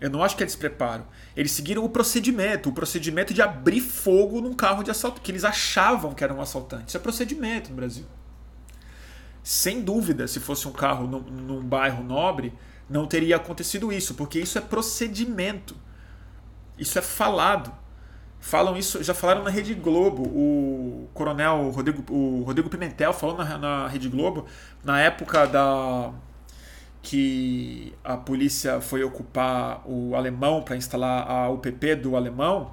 [0.00, 1.06] Eu não acho que é despreparo.
[1.36, 5.44] Eles seguiram o procedimento, o procedimento de abrir fogo num carro de assalto, que eles
[5.44, 6.88] achavam que era um assaltante.
[6.88, 8.04] Isso é procedimento no Brasil.
[9.42, 12.52] Sem dúvida, se fosse um carro num, num bairro nobre,
[12.88, 15.76] não teria acontecido isso, porque isso é procedimento.
[16.78, 17.72] Isso é falado.
[18.40, 20.24] Falam isso, já falaram na Rede Globo.
[20.24, 24.46] O coronel Rodrigo, o Rodrigo Pimentel falou na, na Rede Globo
[24.84, 26.12] na época da
[27.02, 32.72] que a polícia foi ocupar o alemão para instalar a UPP do alemão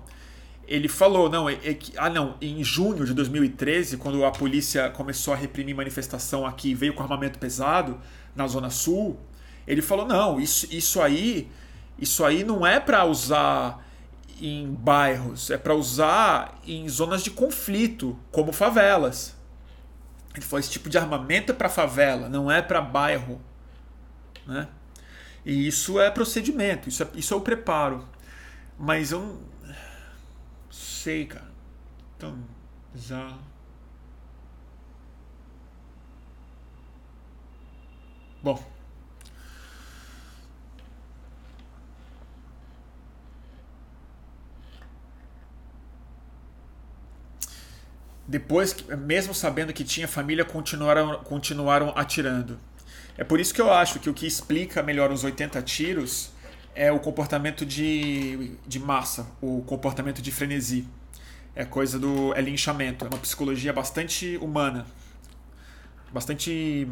[0.70, 4.88] ele falou, não, é, é que, ah não, em junho de 2013, quando a polícia
[4.92, 8.00] começou a reprimir manifestação aqui, veio com armamento pesado
[8.36, 9.20] na zona sul,
[9.66, 11.50] ele falou, não, isso, isso aí,
[11.98, 13.84] isso aí não é para usar
[14.40, 19.36] em bairros, é para usar em zonas de conflito, como favelas.
[20.36, 23.42] Ele falou: esse tipo de armamento é para favela, não é para bairro.
[24.46, 24.68] Né?
[25.44, 28.08] E isso é procedimento, isso é, isso é o preparo.
[28.78, 29.42] Mas eu
[31.00, 31.50] sei, cara.
[32.18, 32.38] Então,
[32.94, 33.38] já.
[38.44, 38.62] Bom.
[48.28, 52.60] Depois, mesmo sabendo que tinha família, continuaram, continuaram atirando.
[53.18, 56.32] É por isso que eu acho que o que explica melhor os 80 tiros
[56.80, 60.88] é o comportamento de, de massa, o comportamento de frenesi.
[61.54, 62.34] É coisa do.
[62.34, 64.86] é linchamento, é uma psicologia bastante humana,
[66.14, 66.88] bastante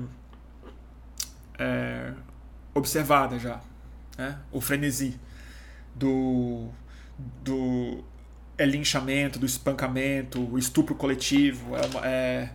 [1.57, 2.11] é,
[2.73, 3.61] observada já.
[4.17, 4.37] Né?
[4.51, 5.17] O frenesi
[5.95, 6.67] do,
[7.41, 8.03] do
[8.57, 12.49] é linchamento, do espancamento, o estupro coletivo, é, é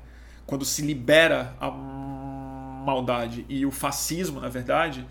[0.45, 3.47] quando se libera a maldade.
[3.49, 5.07] E o fascismo, na verdade,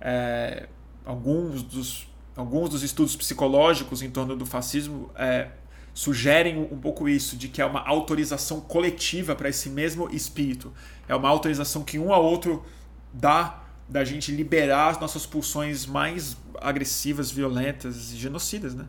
[0.00, 0.66] é,
[1.08, 2.06] alguns, dos,
[2.36, 5.48] alguns dos estudos psicológicos em torno do fascismo é,
[5.94, 10.70] sugerem um pouco isso, de que é uma autorização coletiva para esse mesmo espírito.
[11.08, 12.62] É uma autorização que um ao outro
[13.10, 18.84] dá da gente liberar as nossas pulsões mais agressivas, violentas e genocidas, né?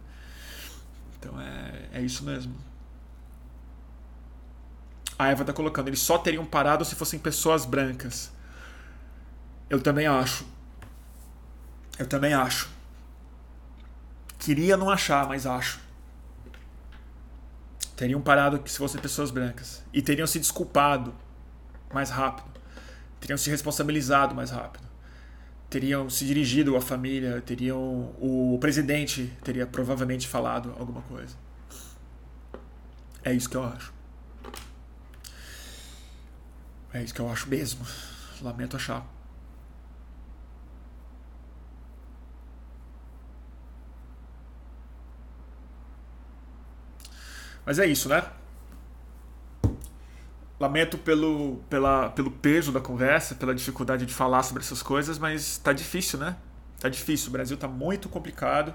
[1.18, 2.54] Então é, é isso mesmo.
[5.18, 8.30] A Eva está colocando, eles só teriam parado se fossem pessoas brancas.
[9.70, 10.59] Eu também acho.
[12.00, 12.70] Eu também acho.
[14.40, 15.82] Queria não achar, mas acho.
[17.94, 19.84] Teriam parado se fossem pessoas brancas.
[19.92, 21.14] E teriam se desculpado
[21.94, 22.50] mais rápido.
[23.20, 24.88] Teriam se responsabilizado mais rápido.
[25.70, 27.42] Teriam se dirigido à família.
[27.42, 28.16] Teriam.
[28.18, 31.36] O presidente teria provavelmente falado alguma coisa.
[33.26, 33.94] É isso que eu acho.
[36.94, 37.86] É isso que eu acho mesmo.
[38.42, 39.06] Lamento achar.
[47.70, 48.24] Mas é isso, né?
[50.60, 55.60] Lamento pelo, pela, pelo peso da conversa, pela dificuldade de falar sobre essas coisas, mas
[55.60, 56.36] tá difícil, né?
[56.80, 57.30] Tá difícil.
[57.30, 58.74] O Brasil tá muito complicado.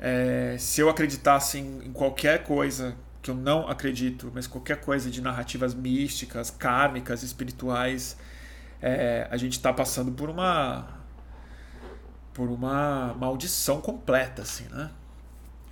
[0.00, 5.08] É, se eu acreditasse em, em qualquer coisa que eu não acredito, mas qualquer coisa
[5.08, 8.16] de narrativas místicas, kármicas, espirituais,
[8.82, 10.88] é, a gente está passando por uma
[12.34, 14.90] por uma maldição completa, assim, né?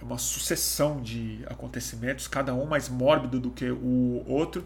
[0.07, 4.65] Uma sucessão de acontecimentos, cada um mais mórbido do que o outro,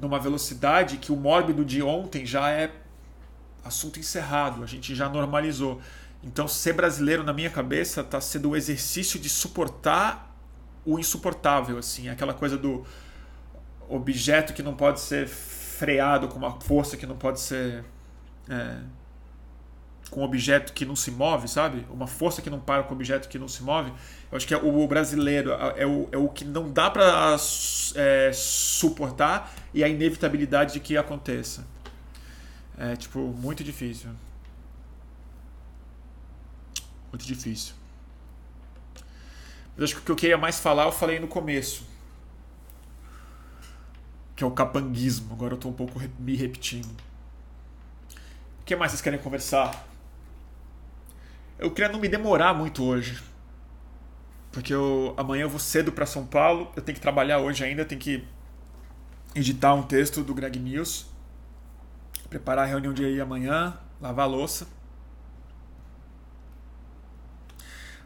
[0.00, 2.72] numa velocidade que o mórbido de ontem já é
[3.62, 5.78] assunto encerrado, a gente já normalizou.
[6.22, 10.34] Então, ser brasileiro, na minha cabeça, está sendo o exercício de suportar
[10.86, 12.84] o insuportável, assim, aquela coisa do
[13.88, 17.84] objeto que não pode ser freado com uma força que não pode ser.
[18.48, 18.78] É,
[20.10, 21.86] com objeto que não se move, sabe?
[21.90, 23.92] Uma força que não para com objeto que não se move.
[24.30, 27.36] Eu acho que é o brasileiro é o, é o que não dá para
[27.94, 31.66] é, suportar e a inevitabilidade de que aconteça.
[32.78, 34.10] É, tipo, muito difícil.
[37.10, 37.74] Muito difícil.
[39.76, 41.86] Mas acho que o que eu queria mais falar eu falei no começo.
[44.36, 45.32] Que é o capanguismo.
[45.32, 46.90] Agora eu estou um pouco me repetindo.
[48.60, 49.88] O que mais vocês querem conversar?
[51.58, 53.20] Eu queria não me demorar muito hoje.
[54.52, 56.70] Porque eu, amanhã eu vou cedo para São Paulo.
[56.76, 57.84] Eu tenho que trabalhar hoje ainda.
[57.84, 58.24] Tenho que
[59.34, 61.06] editar um texto do Greg Mills.
[62.30, 63.76] Preparar a reunião de aí amanhã.
[64.00, 64.68] Lavar a louça.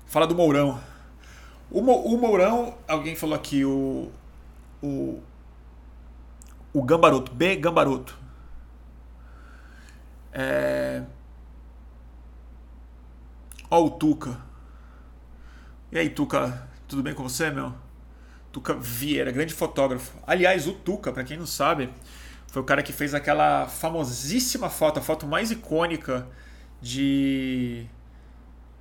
[0.07, 0.80] Fala do Mourão.
[1.70, 4.11] O, o Mourão, alguém falou aqui, o.
[4.82, 5.22] O,
[6.72, 8.18] o Gambaroto, B Gambaroto.
[10.32, 11.03] É.
[13.72, 14.38] Ó, o Tuca.
[15.90, 17.72] E aí, Tuca, tudo bem com você, meu?
[18.52, 20.12] Tuca Vieira, grande fotógrafo.
[20.26, 21.88] Aliás, o Tuca, para quem não sabe,
[22.48, 26.28] foi o cara que fez aquela famosíssima foto, a foto mais icônica
[26.82, 27.86] de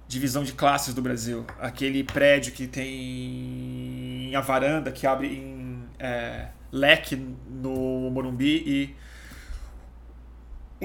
[0.09, 1.45] divisão de classes do Brasil.
[1.57, 8.95] Aquele prédio que tem a varanda que abre em é, leque no Morumbi e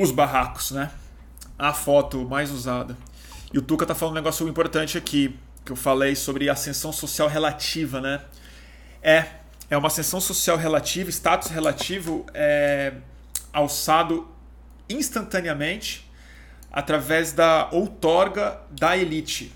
[0.01, 0.93] os barracos, né?
[1.59, 2.97] A foto mais usada.
[3.53, 7.29] E o Tuca tá falando um negócio importante aqui, que eu falei sobre ascensão social
[7.29, 8.23] relativa, né?
[9.03, 9.27] É,
[9.71, 12.95] é uma ascensão social relativa, status relativo é,
[13.53, 14.29] alçado
[14.89, 16.11] instantaneamente
[16.73, 19.53] através da outorga da elite.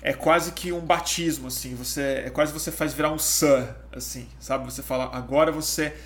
[0.00, 1.74] É quase que um batismo, assim.
[1.74, 4.64] Você é quase você faz virar um sir, assim, sabe?
[4.64, 5.96] Você fala agora você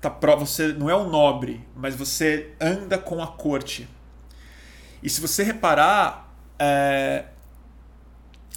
[0.00, 3.88] tá pro, você não é um nobre, mas você anda com a corte.
[5.02, 7.26] E se você reparar, é...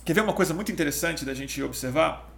[0.03, 2.29] quer ver uma coisa muito interessante da gente observar?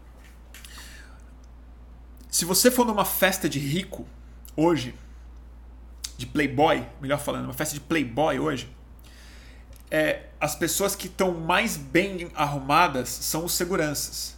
[2.30, 4.08] Se você for numa festa de rico
[4.56, 4.96] hoje,
[6.18, 8.70] de playboy, melhor falando, uma festa de playboy hoje,
[9.90, 14.36] é, as pessoas que estão mais bem arrumadas são os seguranças.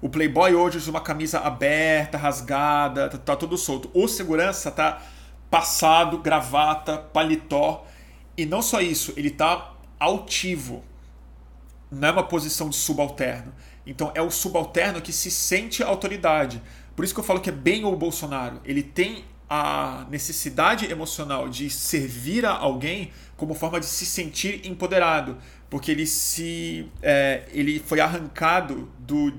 [0.00, 3.90] O playboy hoje usa uma camisa aberta, rasgada, tá, tá tudo solto.
[3.94, 5.02] O segurança tá
[5.50, 7.86] passado, gravata, paletó.
[8.38, 10.84] E não só isso, ele tá altivo.
[11.90, 13.52] Não é uma posição de subalterno.
[13.84, 16.62] Então é o subalterno que se sente autoridade.
[16.94, 18.60] Por isso que eu falo que é bem o Bolsonaro.
[18.64, 25.38] Ele tem a necessidade emocional de servir a alguém como forma de se sentir empoderado,
[25.68, 29.32] porque ele se é, ele foi arrancado do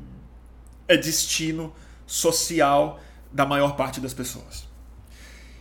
[0.89, 1.73] é, destino
[2.05, 2.99] social
[3.31, 4.68] da maior parte das pessoas.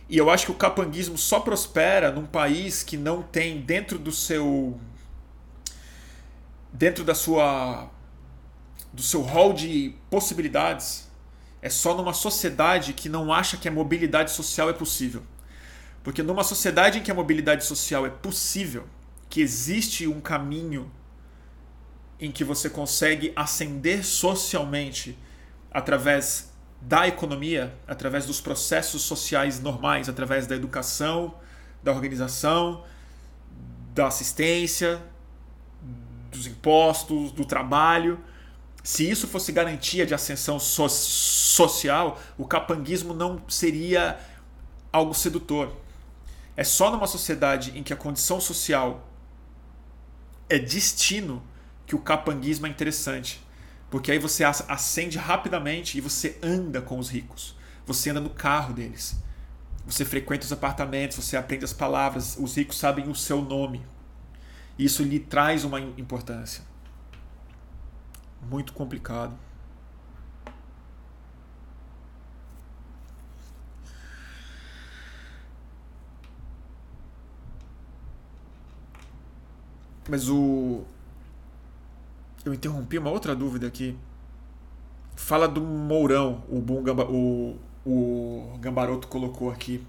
[0.09, 4.11] E eu acho que o capanguismo só prospera num país que não tem dentro do
[4.11, 4.79] seu
[6.73, 7.89] dentro da sua
[8.91, 11.07] do seu hall de possibilidades
[11.61, 15.21] é só numa sociedade que não acha que a mobilidade social é possível.
[16.03, 18.87] Porque numa sociedade em que a mobilidade social é possível,
[19.29, 20.91] que existe um caminho
[22.19, 25.17] em que você consegue ascender socialmente
[25.69, 26.48] através
[26.81, 31.35] da economia, através dos processos sociais normais, através da educação,
[31.83, 32.83] da organização,
[33.93, 35.01] da assistência,
[36.31, 38.19] dos impostos, do trabalho.
[38.83, 44.19] Se isso fosse garantia de ascensão so social, o capanguismo não seria
[44.91, 45.75] algo sedutor.
[46.55, 49.07] É só numa sociedade em que a condição social
[50.47, 51.43] é destino
[51.85, 53.41] que o capanguismo é interessante.
[53.89, 57.55] Porque aí você acende rapidamente e você anda com os ricos.
[57.85, 59.15] Você anda no carro deles.
[59.85, 63.83] Você frequenta os apartamentos, você aprende as palavras, os ricos sabem o seu nome.
[64.77, 66.63] Isso lhe traz uma importância
[68.41, 69.37] muito complicado.
[80.07, 80.83] Mas o.
[82.45, 83.97] Eu interrompi uma outra dúvida aqui.
[85.15, 89.85] Fala do Mourão, o, Gamba, o, o Gambaroto colocou aqui.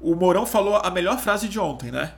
[0.00, 2.14] O Mourão falou a melhor frase de ontem, né?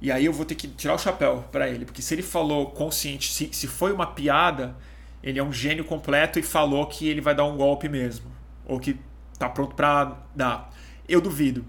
[0.00, 2.70] E aí eu vou ter que tirar o chapéu para ele, porque se ele falou
[2.70, 4.76] consciente, se, se foi uma piada,
[5.22, 8.30] ele é um gênio completo e falou que ele vai dar um golpe mesmo,
[8.64, 8.98] ou que
[9.38, 10.72] tá pronto para dar.
[11.08, 11.64] Eu duvido.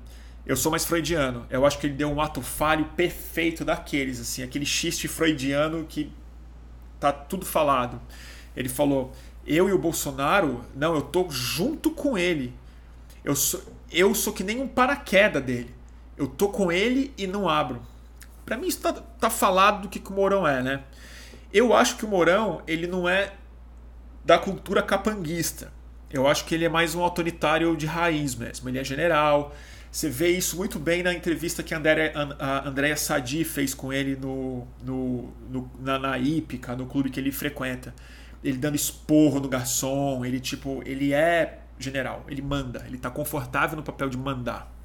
[0.46, 1.46] Eu sou mais freudiano.
[1.50, 6.12] Eu acho que ele deu um ato falho perfeito daqueles, assim, aquele xiste freudiano que
[7.00, 8.02] tá tudo falado.
[8.56, 9.14] Ele falou:
[9.46, 12.54] "Eu e o Bolsonaro, não, eu tô junto com ele.
[13.24, 15.74] Eu sou eu sou que nem um paraquedas dele.
[16.16, 17.82] Eu tô com ele e não abro."
[18.46, 20.84] Para mim isso tá, tá falado do que, que o Mourão é, né?
[21.54, 23.34] Eu acho que o Mourão, ele não é
[24.26, 25.72] da cultura capanguista.
[26.12, 28.68] Eu acho que ele é mais um autoritário de raiz mesmo.
[28.68, 29.56] Ele é general.
[29.92, 34.68] Você vê isso muito bem na entrevista que a Andréa Sadi fez com ele no,
[34.84, 37.94] no, no na, na Ípica, no clube que ele frequenta.
[38.44, 43.76] Ele dando esporro no garçom, ele tipo, ele é general, ele manda, ele está confortável
[43.76, 44.80] no papel de mandar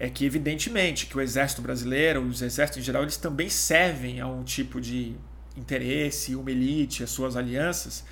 [0.00, 4.26] é que evidentemente que o exército brasileiro, os exércitos em geral, eles também servem a
[4.26, 5.14] um tipo de
[5.54, 8.02] interesse, uma elite, as suas alianças,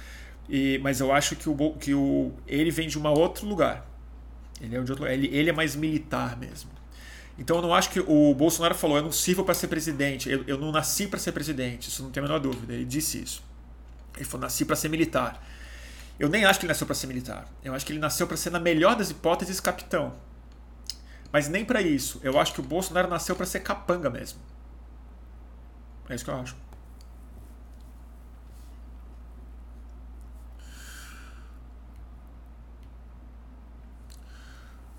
[0.46, 3.87] e, mas eu acho que, o, que o, ele vem de um outro lugar.
[4.60, 6.70] Ele é, de outro, ele, ele é mais militar mesmo.
[7.38, 10.42] Então eu não acho que o Bolsonaro falou, eu não sirvo para ser presidente, eu,
[10.46, 13.42] eu não nasci para ser presidente, isso não tem a menor dúvida, ele disse isso.
[14.16, 15.40] Ele falou, nasci para ser militar.
[16.18, 17.46] Eu nem acho que ele nasceu para ser militar.
[17.62, 20.12] Eu acho que ele nasceu para ser, na melhor das hipóteses, capitão.
[21.30, 22.20] Mas nem para isso.
[22.24, 24.40] Eu acho que o Bolsonaro nasceu para ser capanga mesmo.
[26.08, 26.56] É isso que eu acho.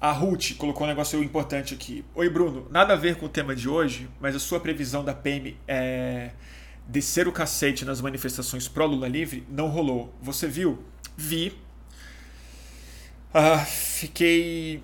[0.01, 2.05] A Ruth colocou um negócio importante aqui.
[2.15, 2.65] Oi, Bruno.
[2.69, 6.31] Nada a ver com o tema de hoje, mas a sua previsão da PM é
[6.87, 10.13] descer o cacete nas manifestações pró-Lula livre não rolou.
[10.21, 10.81] Você viu?
[11.17, 11.53] Vi.
[13.33, 14.81] Ah, fiquei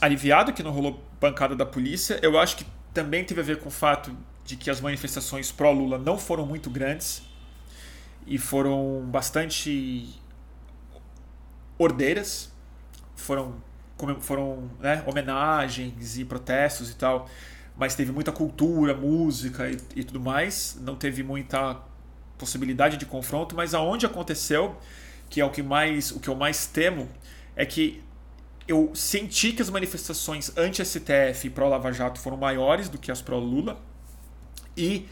[0.00, 2.20] aliviado que não rolou bancada da polícia.
[2.22, 5.98] Eu acho que também teve a ver com o fato de que as manifestações pró-Lula
[5.98, 7.22] não foram muito grandes
[8.24, 10.14] e foram bastante
[11.76, 12.52] ordeiras.
[13.16, 13.60] Foram,
[14.20, 17.28] foram né, homenagens e protestos e tal,
[17.76, 20.78] mas teve muita cultura, música e, e tudo mais.
[20.80, 21.80] Não teve muita
[22.36, 24.76] possibilidade de confronto, mas aonde aconteceu,
[25.30, 27.08] que é o que mais o que eu mais temo,
[27.56, 28.02] é que
[28.66, 33.78] eu senti que as manifestações anti-STF e pró-Lava Jato foram maiores do que as pró-Lula.
[34.76, 35.06] E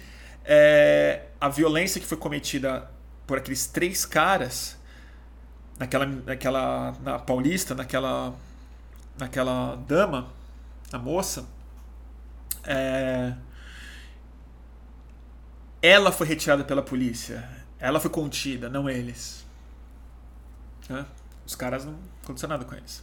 [0.45, 2.91] é, a violência que foi cometida
[3.27, 4.77] por aqueles três caras
[5.79, 8.35] naquela, naquela na Paulista, naquela,
[9.19, 10.31] naquela dama,
[10.93, 11.47] a moça,
[12.65, 13.35] é,
[15.81, 17.49] ela foi retirada pela polícia.
[17.79, 19.45] Ela foi contida, não eles.
[20.89, 21.05] Né?
[21.45, 23.03] Os caras não aconteceu nada com eles.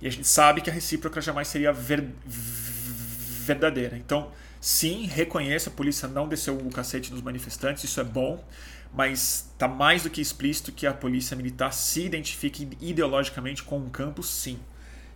[0.00, 3.96] E a gente sabe que a recíproca jamais seria ver, verdadeira.
[3.96, 4.30] Então,
[4.60, 8.44] sim, reconheço, a polícia não desceu o cacete nos manifestantes, isso é bom,
[8.92, 13.88] mas está mais do que explícito que a polícia militar se identifique ideologicamente com um
[13.88, 14.58] campo, sim.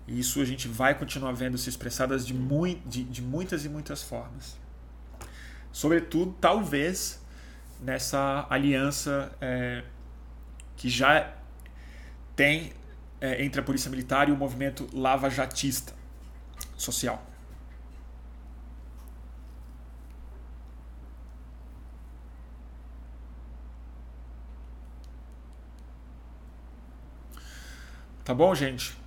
[0.07, 2.35] E isso a gente vai continuar vendo se expressadas de,
[2.87, 4.57] de, de muitas e muitas formas.
[5.73, 7.21] Sobretudo, talvez,
[7.81, 9.83] nessa aliança é,
[10.77, 11.35] que já
[12.35, 12.73] tem
[13.21, 15.93] é, entre a Polícia Militar e o movimento lava-jatista
[16.77, 17.25] social.
[28.25, 29.06] Tá bom, gente?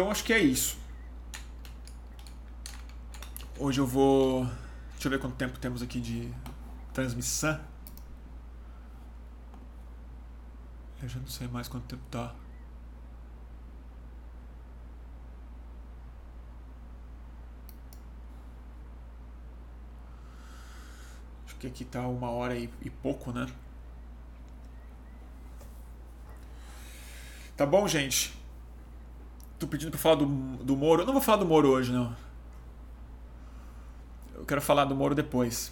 [0.00, 0.78] Então acho que é isso.
[3.58, 4.46] Hoje eu vou.
[4.92, 6.32] Deixa eu ver quanto tempo temos aqui de
[6.94, 7.60] transmissão.
[11.02, 12.34] Eu já não sei mais quanto tempo tá.
[21.44, 23.46] Acho que aqui tá uma hora e, e pouco, né?
[27.54, 28.39] Tá bom, gente?
[29.60, 31.02] Tô pedindo pra falar do, do Moro.
[31.02, 32.16] Eu não vou falar do Moro hoje, não.
[34.34, 35.70] Eu quero falar do Moro depois.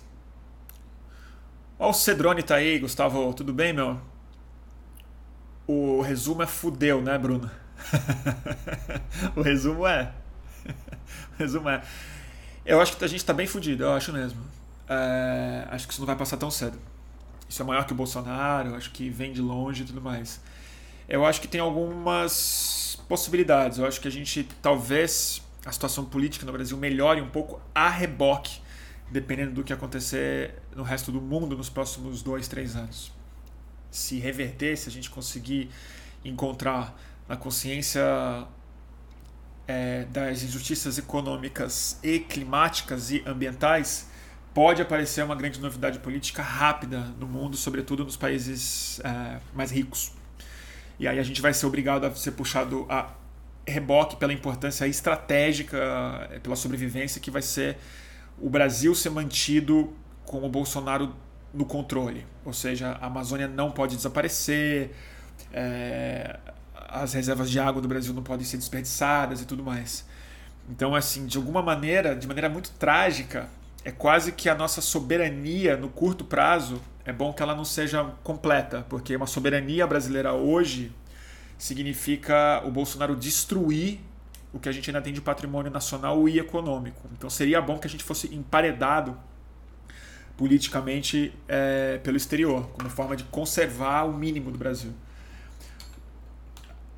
[1.79, 3.33] Ó, o Cedrone tá aí, Gustavo.
[3.33, 3.99] Tudo bem, meu?
[5.67, 7.51] O resumo é fudeu, né, Bruno?
[9.35, 10.13] o resumo é.
[11.33, 11.83] o resumo é.
[12.67, 14.43] Eu acho que a gente tá bem fudido, eu acho mesmo.
[14.87, 16.79] É, acho que isso não vai passar tão cedo.
[17.49, 20.43] Isso é maior que o Bolsonaro, acho que vem de longe e tudo mais.
[21.09, 22.78] Eu acho que tem algumas
[23.09, 23.79] possibilidades.
[23.79, 27.89] Eu acho que a gente talvez a situação política no Brasil melhore um pouco a
[27.89, 28.61] reboque,
[29.11, 33.19] dependendo do que acontecer no resto do mundo nos próximos dois, três anos
[33.91, 35.71] se reverter, se a gente conseguir
[36.25, 36.99] encontrar
[37.29, 38.03] na consciência
[39.67, 44.09] é, das injustiças econômicas e climáticas e ambientais,
[44.55, 50.13] pode aparecer uma grande novidade política rápida no mundo, sobretudo nos países é, mais ricos.
[50.99, 53.11] E aí a gente vai ser obrigado a ser puxado a
[53.67, 55.77] reboque pela importância estratégica,
[56.31, 57.77] é, pela sobrevivência que vai ser
[58.41, 59.93] o Brasil ser mantido
[60.25, 61.15] com o Bolsonaro
[61.53, 62.27] no controle.
[62.45, 64.91] Ou seja, a Amazônia não pode desaparecer,
[65.53, 66.39] é,
[66.75, 70.07] as reservas de água do Brasil não podem ser desperdiçadas e tudo mais.
[70.69, 73.49] Então, assim, de alguma maneira, de maneira muito trágica,
[73.85, 78.05] é quase que a nossa soberania no curto prazo é bom que ela não seja
[78.23, 80.93] completa, porque uma soberania brasileira hoje
[81.57, 83.99] significa o Bolsonaro destruir
[84.53, 87.09] o que a gente ainda tem de patrimônio nacional e econômico.
[87.13, 89.17] Então seria bom que a gente fosse emparedado
[90.37, 94.93] politicamente é, pelo exterior, como forma de conservar o mínimo do Brasil.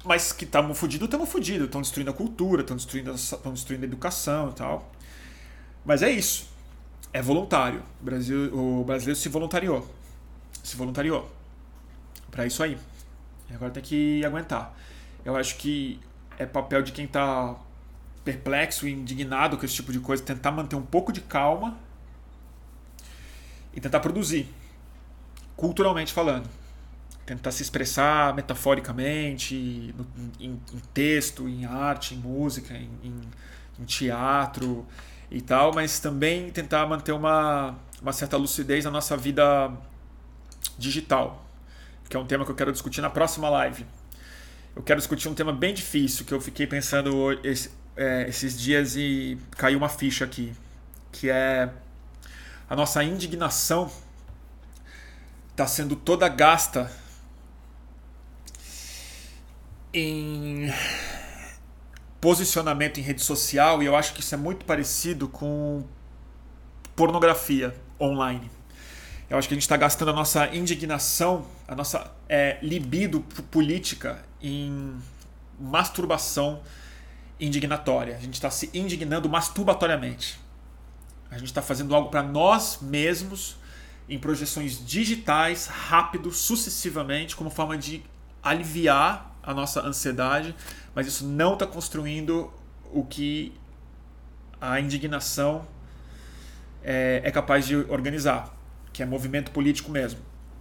[0.04, 1.66] Mas que estamos fodidos, estamos fodidos.
[1.66, 4.92] Estão destruindo a cultura, estão destruindo, estão destruindo a educação e tal.
[5.84, 6.48] Mas é isso.
[7.12, 7.82] É voluntário.
[8.00, 9.99] O, Brasil, o brasileiro se voluntariou.
[10.62, 11.30] Se voluntariou.
[12.30, 12.78] para isso aí.
[13.50, 14.74] E agora tem que aguentar.
[15.24, 16.00] Eu acho que
[16.38, 17.56] é papel de quem está
[18.24, 21.76] perplexo indignado com esse tipo de coisa tentar manter um pouco de calma
[23.74, 24.48] e tentar produzir,
[25.56, 26.48] culturalmente falando.
[27.24, 30.06] Tentar se expressar metaforicamente, no,
[30.40, 33.20] em, em, texto, em arte, em música, em, em,
[33.78, 34.84] em, teatro
[35.30, 39.70] e tal, mas também tentar manter uma, uma certa lucidez na nossa vida
[40.80, 41.46] digital,
[42.08, 43.86] que é um tema que eu quero discutir na próxima live.
[44.74, 48.96] Eu quero discutir um tema bem difícil que eu fiquei pensando esse, é, esses dias
[48.96, 50.52] e caiu uma ficha aqui,
[51.12, 51.70] que é
[52.68, 53.90] a nossa indignação
[55.50, 56.90] está sendo toda gasta
[59.92, 60.72] em
[62.20, 65.84] posicionamento em rede social e eu acho que isso é muito parecido com
[66.94, 68.50] pornografia online.
[69.30, 74.24] Eu acho que a gente está gastando a nossa indignação, a nossa é, libido política
[74.42, 74.92] em
[75.56, 76.60] masturbação
[77.38, 78.16] indignatória.
[78.16, 80.40] A gente está se indignando masturbatoriamente.
[81.30, 83.56] A gente está fazendo algo para nós mesmos
[84.08, 88.02] em projeções digitais, rápido, sucessivamente, como forma de
[88.42, 90.56] aliviar a nossa ansiedade,
[90.92, 92.52] mas isso não está construindo
[92.92, 93.52] o que
[94.60, 95.64] a indignação
[96.82, 98.59] é, é capaz de organizar,
[99.00, 100.20] que é movimento político mesmo.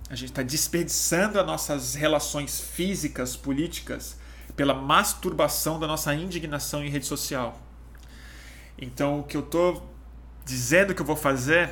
[0.09, 4.17] A gente está desperdiçando as nossas relações físicas, políticas,
[4.55, 7.59] pela masturbação da nossa indignação em rede social.
[8.77, 9.93] Então, o que eu estou
[10.45, 11.69] dizendo que eu vou fazer,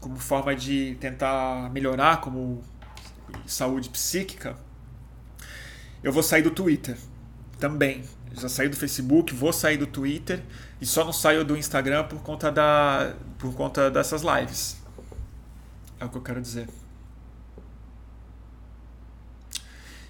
[0.00, 2.64] como forma de tentar melhorar como
[3.44, 4.56] saúde psíquica,
[6.02, 6.96] eu vou sair do Twitter
[7.58, 8.04] também.
[8.32, 10.42] Já saí do Facebook, vou sair do Twitter
[10.80, 14.79] e só não saio do Instagram por conta da por conta dessas lives.
[16.00, 16.66] É o que eu quero dizer.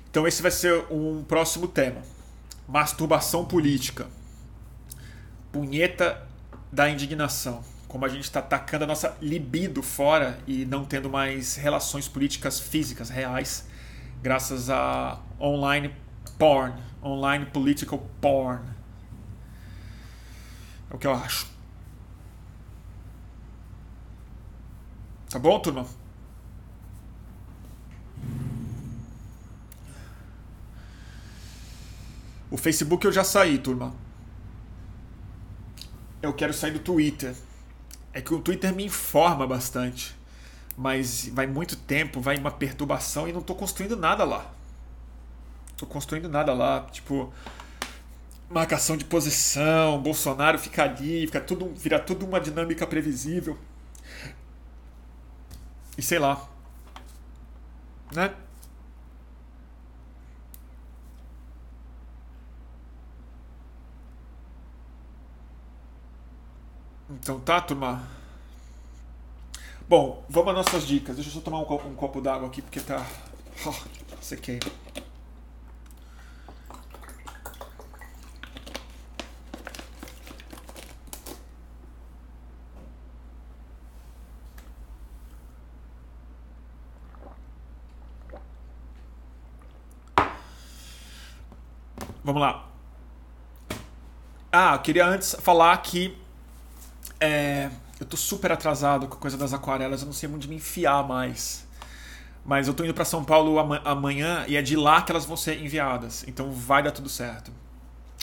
[0.09, 2.03] Então esse vai ser um próximo tema.
[2.67, 4.07] Masturbação política.
[5.53, 6.27] Punheta
[6.71, 7.65] da indignação.
[7.89, 12.61] Como a gente está atacando a nossa libido fora e não tendo mais relações políticas
[12.61, 13.67] físicas reais,
[14.23, 15.93] graças a online
[16.39, 18.63] porn, online political porn.
[20.89, 21.50] É o que eu acho.
[25.31, 25.87] Tá bom, turma?
[32.51, 33.95] O Facebook eu já saí, turma.
[36.21, 37.35] Eu quero sair do Twitter.
[38.13, 40.17] É que o Twitter me informa bastante.
[40.77, 44.51] Mas vai muito tempo, vai uma perturbação e não estou construindo nada lá.
[45.77, 47.33] Tô construindo nada lá, tipo
[48.51, 53.57] marcação de posição, Bolsonaro fica ali, fica tudo, vira tudo uma dinâmica previsível.
[56.01, 56.49] E sei lá.
[58.11, 58.35] Né?
[67.11, 68.09] Então tá, turma.
[69.87, 71.17] Bom, vamos às nossas dicas.
[71.17, 73.07] Deixa eu só tomar um copo, um copo d'água aqui porque tá.
[73.67, 73.75] Oh,
[74.23, 74.59] sequei.
[92.31, 92.65] Vamos lá.
[94.53, 96.17] Ah, eu queria antes falar que
[97.19, 100.55] é, eu tô super atrasado com a coisa das aquarelas, eu não sei onde me
[100.55, 101.67] enfiar mais.
[102.45, 105.37] Mas eu tô indo para São Paulo amanhã e é de lá que elas vão
[105.37, 106.25] ser enviadas.
[106.29, 107.51] Então vai dar tudo certo.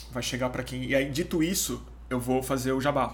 [0.10, 0.86] Vai chegar para quem.
[0.86, 3.14] E aí, dito isso, eu vou fazer o jabá.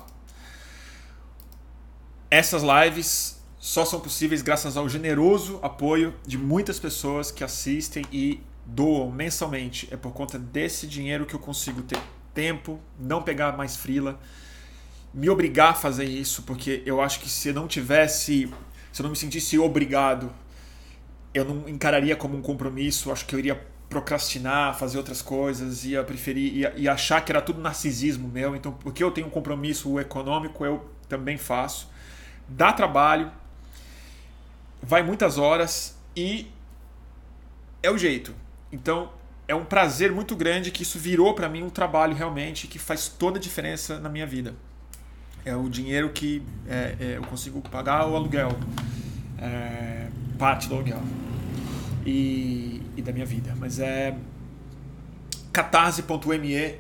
[2.30, 8.44] Essas lives só são possíveis graças ao generoso apoio de muitas pessoas que assistem e
[8.66, 9.88] doam mensalmente.
[9.92, 12.00] É por conta desse dinheiro que eu consigo ter
[12.34, 14.20] tempo, não pegar mais frila
[15.14, 18.52] me obrigar a fazer isso, porque eu acho que se eu não tivesse,
[18.92, 20.34] se eu não me sentisse obrigado,
[21.34, 26.04] eu não encararia como um compromisso, acho que eu iria procrastinar, fazer outras coisas, ia
[26.04, 30.00] preferir ia, ia achar que era tudo narcisismo meu, então porque eu tenho um compromisso
[30.00, 31.88] econômico, eu também faço.
[32.48, 33.32] Dá trabalho,
[34.82, 36.48] vai muitas horas e
[37.84, 38.34] é o jeito.
[38.74, 39.10] Então,
[39.48, 43.08] é um prazer muito grande que isso virou para mim um trabalho realmente que faz
[43.08, 44.54] toda a diferença na minha vida
[45.46, 48.52] é o dinheiro que é, é, eu consigo pagar o aluguel,
[49.38, 51.02] é, parte do aluguel
[52.06, 53.54] e, e, da minha vida.
[53.58, 54.16] Mas é
[55.52, 56.80] catarse.me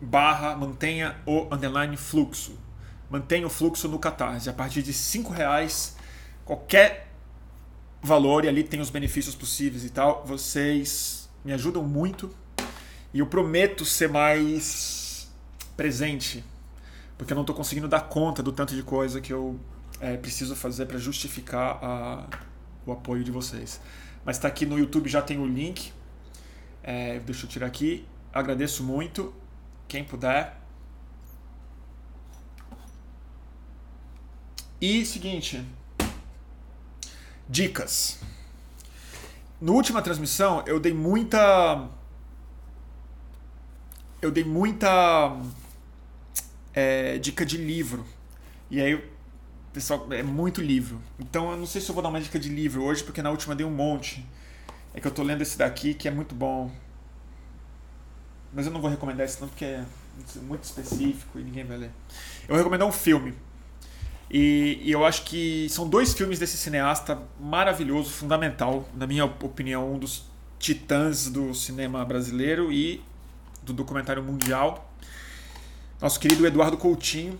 [0.00, 2.58] barra mantenha o underline fluxo.
[3.08, 4.48] Mantenha o fluxo no Catarse.
[4.48, 5.96] A partir de cinco reais,
[6.46, 7.11] qualquer
[8.02, 12.34] valor, e ali tem os benefícios possíveis e tal, vocês me ajudam muito.
[13.14, 15.30] E eu prometo ser mais
[15.76, 16.44] presente
[17.22, 19.56] porque eu não estou conseguindo dar conta do tanto de coisa que eu
[20.00, 22.26] é, preciso fazer para justificar a,
[22.84, 23.80] o apoio de vocês.
[24.24, 25.92] Mas está aqui no YouTube, já tem o link.
[26.82, 28.04] É, deixa eu tirar aqui.
[28.32, 29.32] Agradeço muito.
[29.86, 30.60] Quem puder.
[34.80, 35.64] E seguinte.
[37.52, 38.18] Dicas.
[39.60, 41.86] No última transmissão eu dei muita.
[44.22, 45.36] Eu dei muita
[46.72, 48.06] é, dica de livro.
[48.70, 49.06] E aí,
[49.70, 50.98] pessoal, é muito livro.
[51.20, 53.28] Então eu não sei se eu vou dar uma dica de livro hoje, porque na
[53.30, 54.26] última dei um monte.
[54.94, 56.70] É que eu tô lendo esse daqui que é muito bom.
[58.50, 59.84] Mas eu não vou recomendar esse não, porque é
[60.40, 61.90] muito específico e ninguém vai ler.
[62.44, 63.34] Eu vou recomendar um filme.
[64.32, 69.92] E, e, eu acho que são dois filmes desse cineasta maravilhoso, fundamental, na minha opinião,
[69.92, 70.24] um dos
[70.58, 73.02] titãs do cinema brasileiro e
[73.62, 74.88] do documentário mundial
[76.02, 77.38] nosso querido Eduardo Coutinho.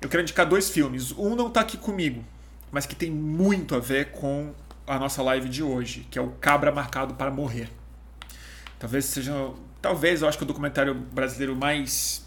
[0.00, 1.10] Eu quero indicar dois filmes.
[1.10, 2.24] Um não está aqui comigo,
[2.70, 4.54] mas que tem muito a ver com
[4.86, 7.68] a nossa live de hoje, que é o Cabra Marcado para Morrer.
[8.78, 9.50] Talvez seja.
[9.82, 12.23] Talvez eu acho que o documentário brasileiro mais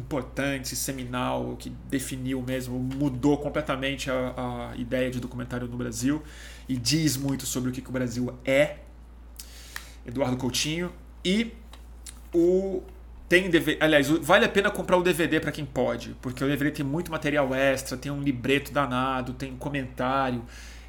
[0.00, 6.22] importante, seminal, que definiu mesmo, mudou completamente a, a ideia de documentário no Brasil
[6.68, 8.78] e diz muito sobre o que, que o Brasil é.
[10.06, 10.90] Eduardo Coutinho.
[11.24, 11.52] E
[12.34, 12.82] o
[13.28, 16.72] tem DVD, aliás, vale a pena comprar o DVD para quem pode, porque o DVD
[16.72, 20.44] tem muito material extra, tem um libreto danado, tem comentário,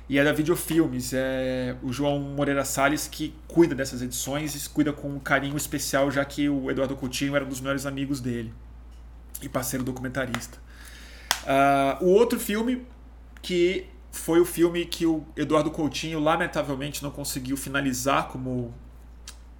[0.10, 4.92] e é da Videofilmes, é o João Moreira Salles que cuida dessas edições e cuida
[4.92, 8.52] com um carinho especial, já que o Eduardo Coutinho era um dos melhores amigos dele
[9.42, 10.58] e parceiro documentarista.
[11.44, 12.86] Uh, o outro filme
[13.42, 18.74] que foi o filme que o Eduardo Coutinho lamentavelmente não conseguiu finalizar como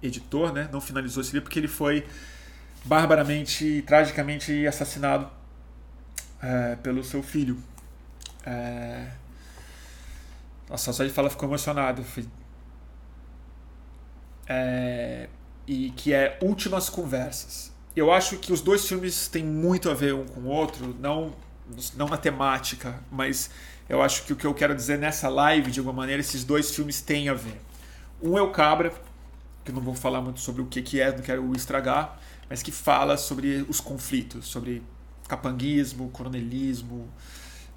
[0.02, 0.68] editor, né?
[0.72, 2.06] Não finalizou esse livro porque ele foi
[2.84, 5.28] barbaramente, tragicamente assassinado
[6.42, 7.56] é, pelo seu filho.
[8.44, 9.08] É...
[10.68, 12.04] Nossa, só de falar ficou emocionado.
[14.48, 15.28] É...
[15.66, 17.71] E que é Últimas Conversas.
[17.94, 21.34] Eu acho que os dois filmes têm muito a ver um com o outro, não,
[21.96, 23.50] não na temática, mas
[23.88, 26.74] eu acho que o que eu quero dizer nessa live, de alguma maneira, esses dois
[26.74, 27.60] filmes têm a ver.
[28.22, 28.92] Um é o Cabra,
[29.64, 32.18] que eu não vou falar muito sobre o que, que é, não quero estragar
[32.52, 34.82] mas que fala sobre os conflitos, sobre
[35.26, 37.08] capanguismo, coronelismo,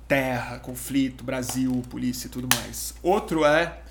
[0.06, 2.94] terra, conflito, Brasil, polícia e tudo mais.
[3.02, 3.82] Outro é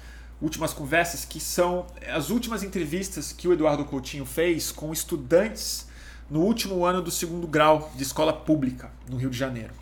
[0.43, 5.87] Últimas Conversas, que são as últimas entrevistas que o Eduardo Coutinho fez com estudantes
[6.31, 9.73] no último ano do segundo grau de escola pública no Rio de Janeiro.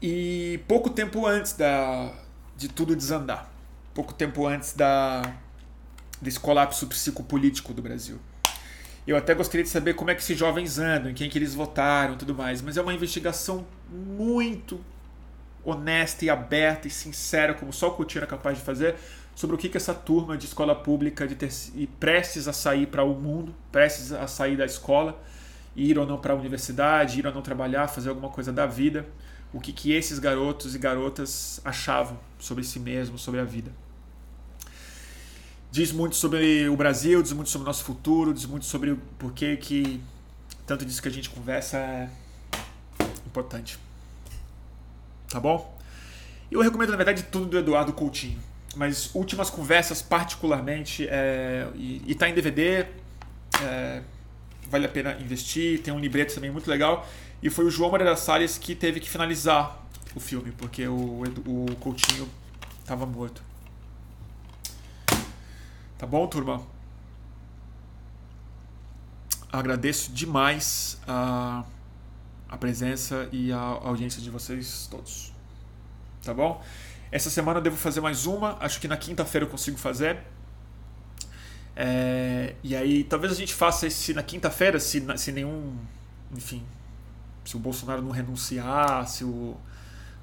[0.00, 2.12] E pouco tempo antes da,
[2.56, 3.50] de tudo desandar,
[3.94, 5.22] pouco tempo antes da,
[6.20, 8.18] desse colapso psicopolítico do Brasil.
[9.06, 11.54] Eu até gostaria de saber como é que esses jovens andam, em quem que eles
[11.54, 12.62] votaram tudo mais.
[12.62, 14.80] Mas é uma investigação muito
[15.62, 18.96] honesta e aberta e sincera, como só o Coutinho era capaz de fazer,
[19.34, 22.86] sobre o que, que essa turma de escola pública de ter, e prestes a sair
[22.86, 25.20] para o mundo, prestes a sair da escola,
[25.74, 29.06] ir ou não para a universidade, ir ou não trabalhar, fazer alguma coisa da vida,
[29.52, 33.70] o que, que esses garotos e garotas achavam sobre si mesmos, sobre a vida
[35.74, 38.96] diz muito sobre o Brasil, diz muito sobre o nosso futuro, diz muito sobre o
[39.18, 40.00] porquê que
[40.64, 42.08] tanto disso que a gente conversa é
[43.26, 43.76] importante.
[45.28, 45.76] Tá bom?
[46.48, 48.40] Eu recomendo, na verdade, tudo do Eduardo Coutinho.
[48.74, 52.86] Mas últimas conversas, particularmente, é, e, está em DVD,
[53.62, 54.02] é,
[54.68, 55.80] vale a pena investir.
[55.82, 57.06] Tem um libreto também muito legal.
[57.42, 59.84] E foi o João Moreira Salles que teve que finalizar
[60.14, 62.28] o filme, porque o, o Coutinho
[62.80, 63.42] estava morto.
[65.98, 66.62] Tá bom, turma?
[69.50, 71.64] Agradeço demais a,
[72.48, 75.32] a presença e a audiência de vocês todos.
[76.24, 76.62] Tá bom?
[77.14, 78.56] Essa semana eu devo fazer mais uma.
[78.58, 80.18] Acho que na quinta-feira eu consigo fazer.
[81.76, 85.78] É, e aí, talvez a gente faça esse na quinta-feira, se, se nenhum.
[86.36, 86.64] Enfim.
[87.44, 89.56] Se o Bolsonaro não renunciar, se o,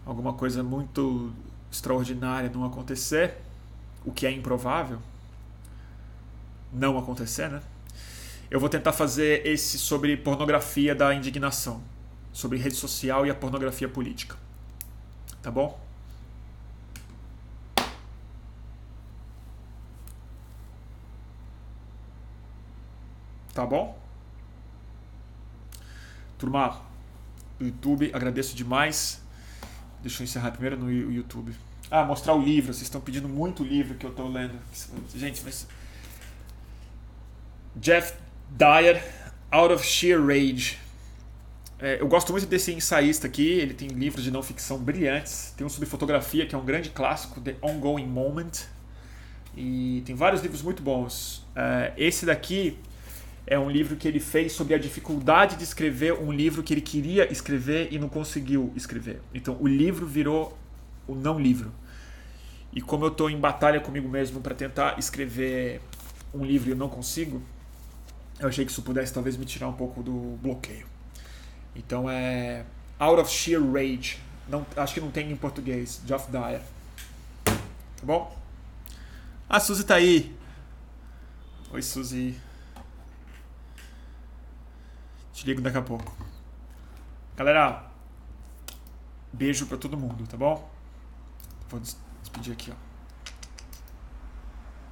[0.06, 1.32] alguma coisa muito
[1.72, 3.38] extraordinária não acontecer,
[4.04, 5.00] o que é improvável
[6.74, 7.62] não acontecer, né?
[8.50, 11.82] Eu vou tentar fazer esse sobre pornografia da indignação,
[12.34, 14.36] sobre rede social e a pornografia política.
[15.42, 15.91] Tá bom?
[23.54, 24.00] Tá bom?
[26.38, 26.82] Turma,
[27.60, 29.22] YouTube, agradeço demais.
[30.02, 31.54] Deixa eu encerrar primeiro no YouTube.
[31.90, 32.74] Ah, mostrar o livro.
[32.74, 34.58] Vocês estão pedindo muito livro que eu estou lendo.
[35.14, 35.68] Gente, mas
[37.76, 38.14] Jeff
[38.50, 39.04] Dyer,
[39.52, 40.80] Out of Sheer Rage.
[41.78, 45.54] É, eu gosto muito desse ensaísta aqui, ele tem livros de não ficção brilhantes.
[45.58, 48.52] Tem um sobre fotografia, que é um grande clássico, The Ongoing Moment.
[49.56, 51.46] E tem vários livros muito bons.
[51.56, 52.80] É, esse daqui
[53.46, 56.82] é um livro que ele fez sobre a dificuldade de escrever um livro que ele
[56.82, 59.22] queria escrever e não conseguiu escrever.
[59.34, 60.58] Então o livro virou
[61.08, 61.72] o não livro.
[62.74, 65.82] E como eu estou em batalha comigo mesmo para tentar escrever
[66.34, 67.42] um livro e eu não consigo,
[68.40, 70.86] eu achei que isso pudesse talvez me tirar um pouco do bloqueio.
[71.76, 72.66] Então é
[72.98, 74.20] Out of Sheer Rage.
[74.48, 76.02] Não, acho que não tem em português.
[76.06, 76.62] Geoff Dyer.
[77.44, 77.54] Tá
[78.04, 78.38] bom?
[79.50, 80.34] A Suzy tá aí.
[81.72, 82.36] Oi, Suzy.
[85.42, 86.16] Te ligo daqui a pouco.
[87.36, 87.90] Galera,
[89.34, 90.70] beijo pra todo mundo, tá bom?
[91.68, 92.91] Vou despedir aqui, ó.